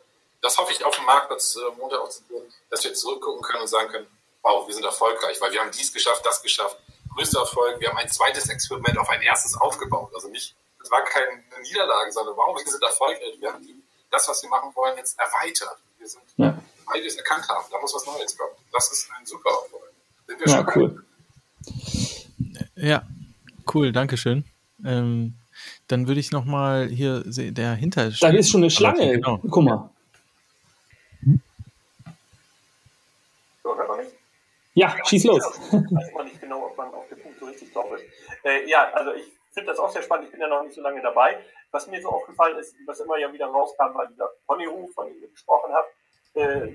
[0.41, 3.63] das hoffe ich auf dem Marktplatz äh, Montag auch zu tun, dass wir zurückgucken können
[3.63, 4.07] und sagen können,
[4.43, 6.77] wow, wir sind erfolgreich, weil wir haben dies geschafft, das geschafft.
[7.17, 10.11] Größter Erfolg, wir haben ein zweites Experiment auf ein erstes aufgebaut.
[10.15, 13.41] Also nicht, es war keine Niederlage, sondern wow, wir sind erfolgreich.
[13.41, 15.79] Wir haben das, was wir machen wollen, jetzt erweitert.
[16.05, 18.53] Wir sind ja weil wir es erkannt haben, da muss was Neues kommen.
[18.71, 19.93] Das ist ein super Erfolg.
[20.27, 21.05] Sind wir ja, schon cool.
[22.77, 23.03] Ja,
[23.73, 24.45] cool, danke schön.
[24.85, 25.33] Ähm,
[25.89, 29.13] dann würde ich nochmal hier dahinter Da ist schon eine Schlange.
[29.13, 29.39] Genau.
[29.39, 29.91] Guck mal.
[33.63, 34.09] So, hört man mich?
[34.75, 35.43] Ja, schieß los.
[35.67, 38.05] Ich weiß mal nicht genau, ob man auf den Punkt so richtig drauf ist.
[38.45, 40.27] Äh, ja, also ich finde das auch sehr spannend.
[40.27, 41.39] Ich bin ja noch nicht so lange dabei.
[41.75, 45.21] Was mir so aufgefallen ist, was immer ja wieder rauskam, war dieser Ponyhof, von dem
[45.21, 45.91] ihr gesprochen habt
[46.35, 46.69] äh,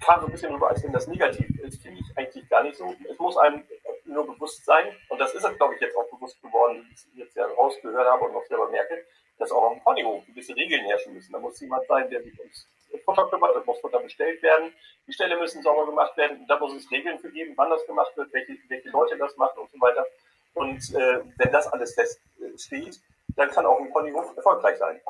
[0.00, 2.76] kam so ein bisschen rüber, als wenn das negativ ist, finde ich eigentlich gar nicht
[2.76, 2.94] so.
[3.10, 3.64] Es muss einem
[4.04, 6.98] nur bewusst sein, und das ist es, glaube ich, jetzt auch bewusst geworden, wie ich
[6.98, 9.04] es jetzt ja rausgehört habe und noch selber merke,
[9.38, 11.32] dass auch am Ponyhof gewisse Regeln herrschen müssen.
[11.32, 12.66] Da muss jemand sein, der sich ums
[13.04, 14.72] Futter kümmert, da muss Futter bestellt werden,
[15.06, 18.16] die Ställe müssen sauber gemacht werden, da muss es Regeln für geben, wann das gemacht
[18.16, 20.06] wird, welche, welche Leute das machen und so weiter.
[20.54, 23.00] Und äh, wenn das alles feststeht,
[23.38, 25.00] dann kann auch ein Ponyhof erfolgreich sein.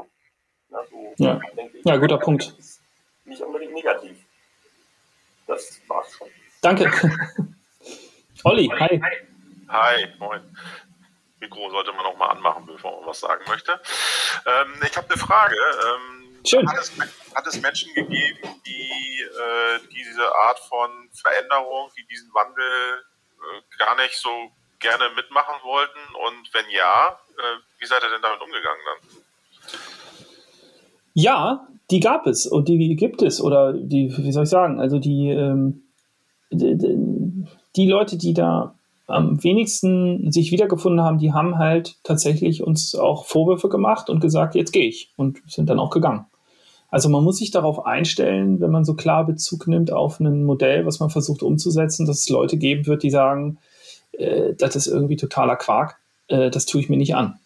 [0.71, 1.41] Na, so ja.
[1.85, 2.55] ja, guter Punkt
[3.29, 4.19] nicht unbedingt negativ.
[5.47, 6.29] Das war's schon.
[6.61, 6.91] Danke.
[8.45, 9.01] Olli, hi.
[9.69, 10.57] Hi, moin.
[11.41, 13.81] Mikro sollte man noch mal anmachen, bevor man was sagen möchte.
[14.47, 15.57] Ähm, ich habe eine Frage.
[15.57, 16.69] Ähm, Schön.
[16.69, 16.93] Hat es,
[17.35, 23.05] hat es, Menschen gegeben, die äh, diese Art von Veränderung, die diesen Wandel
[23.37, 26.15] äh, gar nicht so gerne mitmachen wollten?
[26.15, 27.19] Und wenn ja,
[27.79, 29.23] wie seid ihr denn damit umgegangen dann?
[31.15, 34.99] Ja, die gab es und die gibt es oder die, wie soll ich sagen, also
[34.99, 35.83] die, ähm,
[36.51, 38.75] die, die Leute, die da
[39.07, 44.55] am wenigsten sich wiedergefunden haben, die haben halt tatsächlich uns auch Vorwürfe gemacht und gesagt,
[44.55, 46.27] jetzt gehe ich und sind dann auch gegangen.
[46.91, 50.87] Also man muss sich darauf einstellen, wenn man so klar Bezug nimmt auf ein Modell,
[50.87, 53.59] was man versucht umzusetzen, dass es Leute geben wird, die sagen,
[54.13, 55.99] äh, das ist irgendwie totaler Quark,
[56.29, 57.39] äh, das tue ich mir nicht an.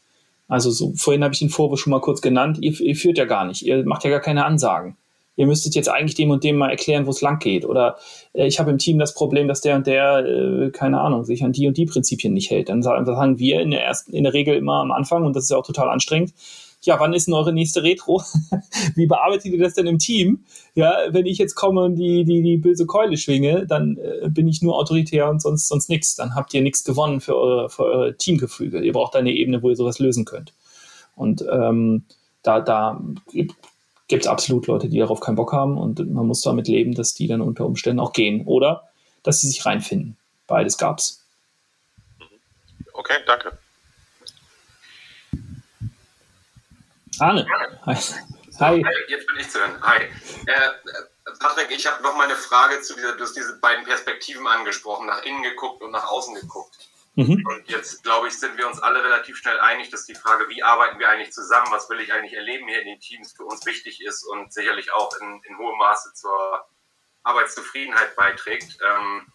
[0.49, 3.25] Also so, vorhin habe ich den Vorwurf schon mal kurz genannt, ihr, ihr führt ja
[3.25, 4.97] gar nicht, ihr macht ja gar keine Ansagen.
[5.35, 7.65] Ihr müsstet jetzt eigentlich dem und dem mal erklären, wo es lang geht.
[7.65, 7.97] Oder
[8.35, 11.43] äh, ich habe im Team das Problem, dass der und der, äh, keine Ahnung, sich
[11.43, 12.69] an die und die Prinzipien nicht hält.
[12.69, 15.51] Dann sagen wir in der, ersten, in der Regel immer am Anfang, und das ist
[15.51, 16.35] ja auch total anstrengend,
[16.85, 18.23] ja, wann ist denn eure nächste Retro?
[18.95, 20.45] Wie bearbeitet ihr das denn im Team?
[20.75, 24.49] Ja, wenn ich jetzt komme und die, die, die böse Keule schwinge, dann äh, bin
[24.49, 26.17] ich nur autoritär und sonst, sonst nichts.
[26.17, 28.81] Dann habt ihr nichts gewonnen für eure, für eure Teamgefüge.
[28.81, 30.53] Ihr braucht eine Ebene, wo ihr sowas lösen könnt.
[31.15, 32.05] Und ähm,
[32.43, 33.01] da, da
[33.33, 37.15] gibt es absolut Leute, die darauf keinen Bock haben und man muss damit leben, dass
[37.15, 38.89] die dann unter Umständen auch gehen oder
[39.23, 40.17] dass sie sich reinfinden.
[40.47, 41.25] Beides gab's.
[42.93, 43.57] Okay, danke.
[47.23, 47.47] Arne.
[47.87, 47.97] Hi.
[48.59, 48.85] Hi.
[49.09, 49.81] Jetzt bin ich zu hören.
[49.83, 50.03] Hi.
[50.03, 50.71] Äh,
[51.39, 55.07] Patrick, ich habe noch mal eine Frage zu dieser, du hast diese beiden Perspektiven angesprochen,
[55.07, 56.89] nach innen geguckt und nach außen geguckt.
[57.15, 57.45] Mhm.
[57.47, 60.63] Und jetzt, glaube ich, sind wir uns alle relativ schnell einig, dass die Frage, wie
[60.63, 63.65] arbeiten wir eigentlich zusammen, was will ich eigentlich erleben hier in den Teams, für uns
[63.67, 66.67] wichtig ist und sicherlich auch in, in hohem Maße zur
[67.23, 68.79] Arbeitszufriedenheit beiträgt.
[68.85, 69.27] Ähm,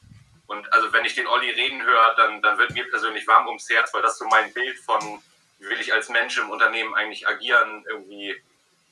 [0.48, 3.70] und also wenn ich den Olli reden höre, dann, dann wird mir persönlich warm ums
[3.70, 5.22] Herz, weil das so mein Bild von
[5.60, 8.36] wie will ich als Mensch im Unternehmen eigentlich agieren, irgendwie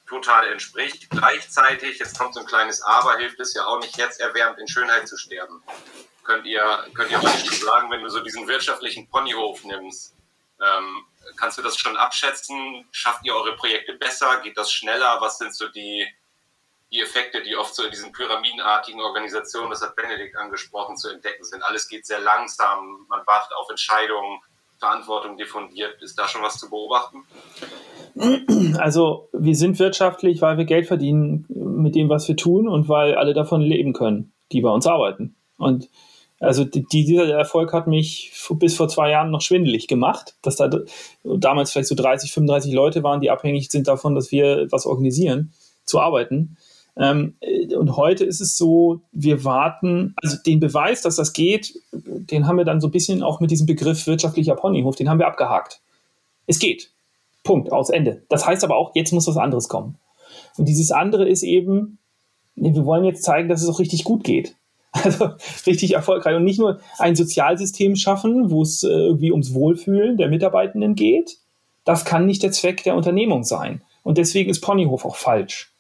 [0.08, 1.10] total entspricht.
[1.10, 4.68] Gleichzeitig, jetzt kommt so ein kleines Aber, hilft es ja auch nicht, jetzt erwärmt in
[4.68, 5.64] Schönheit zu sterben.
[6.24, 10.16] Könnt ihr, könnt ihr schon sagen, wenn du so diesen wirtschaftlichen Ponyhof nimmst,
[10.62, 11.06] ähm,
[11.38, 12.88] kannst du das schon abschätzen?
[12.92, 14.40] Schafft ihr eure Projekte besser?
[14.42, 15.22] Geht das schneller?
[15.22, 16.08] Was sind so die,
[16.92, 21.44] die Effekte, die oft so in diesen pyramidenartigen Organisationen, das hat Benedikt angesprochen, zu entdecken
[21.44, 21.64] sind?
[21.64, 24.42] Alles geht sehr langsam, man wartet auf Entscheidungen
[24.78, 26.02] Verantwortung diffundiert.
[26.02, 27.24] Ist da schon was zu beobachten?
[28.78, 33.16] Also wir sind wirtschaftlich, weil wir Geld verdienen mit dem, was wir tun und weil
[33.16, 35.36] alle davon leben können, die bei uns arbeiten.
[35.58, 35.90] Und
[36.40, 40.70] also die, dieser Erfolg hat mich bis vor zwei Jahren noch schwindelig gemacht, dass da
[41.24, 45.54] damals vielleicht so 30, 35 Leute waren, die abhängig sind davon, dass wir was organisieren,
[45.86, 46.58] zu arbeiten.
[46.98, 51.74] Ähm, äh, und heute ist es so, wir warten, also den Beweis, dass das geht,
[51.92, 55.20] den haben wir dann so ein bisschen auch mit diesem Begriff wirtschaftlicher Ponyhof, den haben
[55.20, 55.82] wir abgehakt.
[56.48, 56.92] Es geht.
[57.44, 58.24] Punkt, aus Ende.
[58.30, 59.98] Das heißt aber auch, jetzt muss was anderes kommen.
[60.58, 62.00] Und dieses andere ist eben,
[62.56, 64.56] wir wollen jetzt zeigen, dass es auch richtig gut geht.
[65.04, 65.32] Also
[65.68, 66.38] richtig erfolgreich.
[66.38, 71.38] Und nicht nur ein Sozialsystem schaffen, wo es äh, irgendwie ums Wohlfühlen der Mitarbeitenden geht,
[71.84, 73.82] Das kann nicht der Zweck der Unternehmung sein.
[74.04, 75.75] Und deswegen ist Ponyhof auch falsch.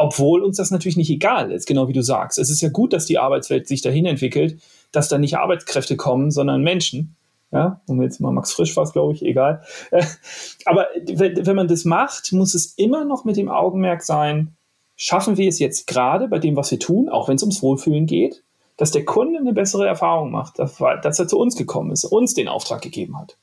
[0.00, 2.38] Obwohl uns das natürlich nicht egal ist, genau wie du sagst.
[2.38, 4.60] Es ist ja gut, dass die Arbeitswelt sich dahin entwickelt,
[4.92, 7.16] dass da nicht Arbeitskräfte kommen, sondern Menschen.
[7.50, 9.62] Ja, und jetzt mal Max Frisch war es, glaube ich, egal.
[10.66, 14.54] Aber wenn man das macht, muss es immer noch mit dem Augenmerk sein,
[14.94, 18.06] schaffen wir es jetzt gerade bei dem, was wir tun, auch wenn es ums Wohlfühlen
[18.06, 18.44] geht,
[18.76, 20.78] dass der Kunde eine bessere Erfahrung macht, dass,
[21.18, 23.36] er zu uns gekommen ist, uns den Auftrag gegeben hat.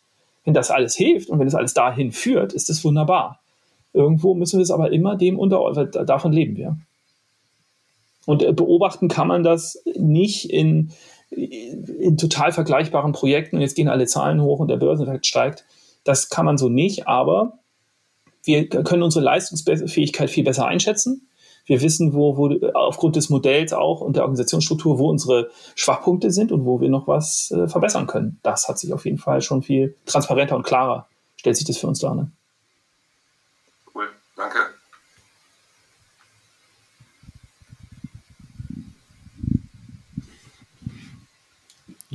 [0.45, 3.41] Wenn das alles hilft und wenn das alles dahin führt, ist das wunderbar.
[3.95, 6.77] Irgendwo müssen wir es aber immer dem unter, davon leben wir.
[8.25, 10.91] Und äh, beobachten kann man das nicht in,
[11.29, 15.65] in total vergleichbaren Projekten und jetzt gehen alle Zahlen hoch und der Börsenwert steigt.
[16.03, 17.59] Das kann man so nicht, aber
[18.43, 21.29] wir können unsere Leistungsfähigkeit viel besser einschätzen.
[21.65, 26.51] Wir wissen, wo, wo aufgrund des Modells auch und der Organisationsstruktur, wo unsere Schwachpunkte sind
[26.51, 28.39] und wo wir noch was äh, verbessern können.
[28.43, 31.87] Das hat sich auf jeden Fall schon viel transparenter und klarer, stellt sich das für
[31.87, 32.13] uns dar.
[32.13, 32.31] Ne?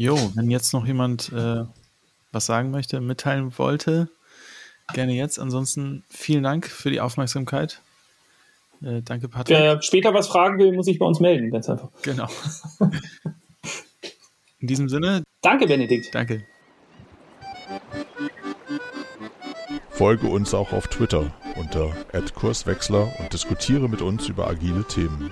[0.00, 1.62] Jo, wenn jetzt noch jemand äh,
[2.32, 4.08] was sagen möchte, mitteilen wollte,
[4.94, 5.38] gerne jetzt.
[5.38, 7.82] Ansonsten vielen Dank für die Aufmerksamkeit.
[8.82, 9.58] Äh, danke, Patrick.
[9.58, 11.90] Wer später was fragen will, muss sich bei uns melden, ganz einfach.
[12.00, 12.28] Genau.
[14.58, 15.22] In diesem Sinne.
[15.42, 16.14] Danke, Benedikt.
[16.14, 16.46] Danke.
[19.90, 21.94] Folge uns auch auf Twitter unter
[22.34, 25.30] @kurswechsler und diskutiere mit uns über agile Themen.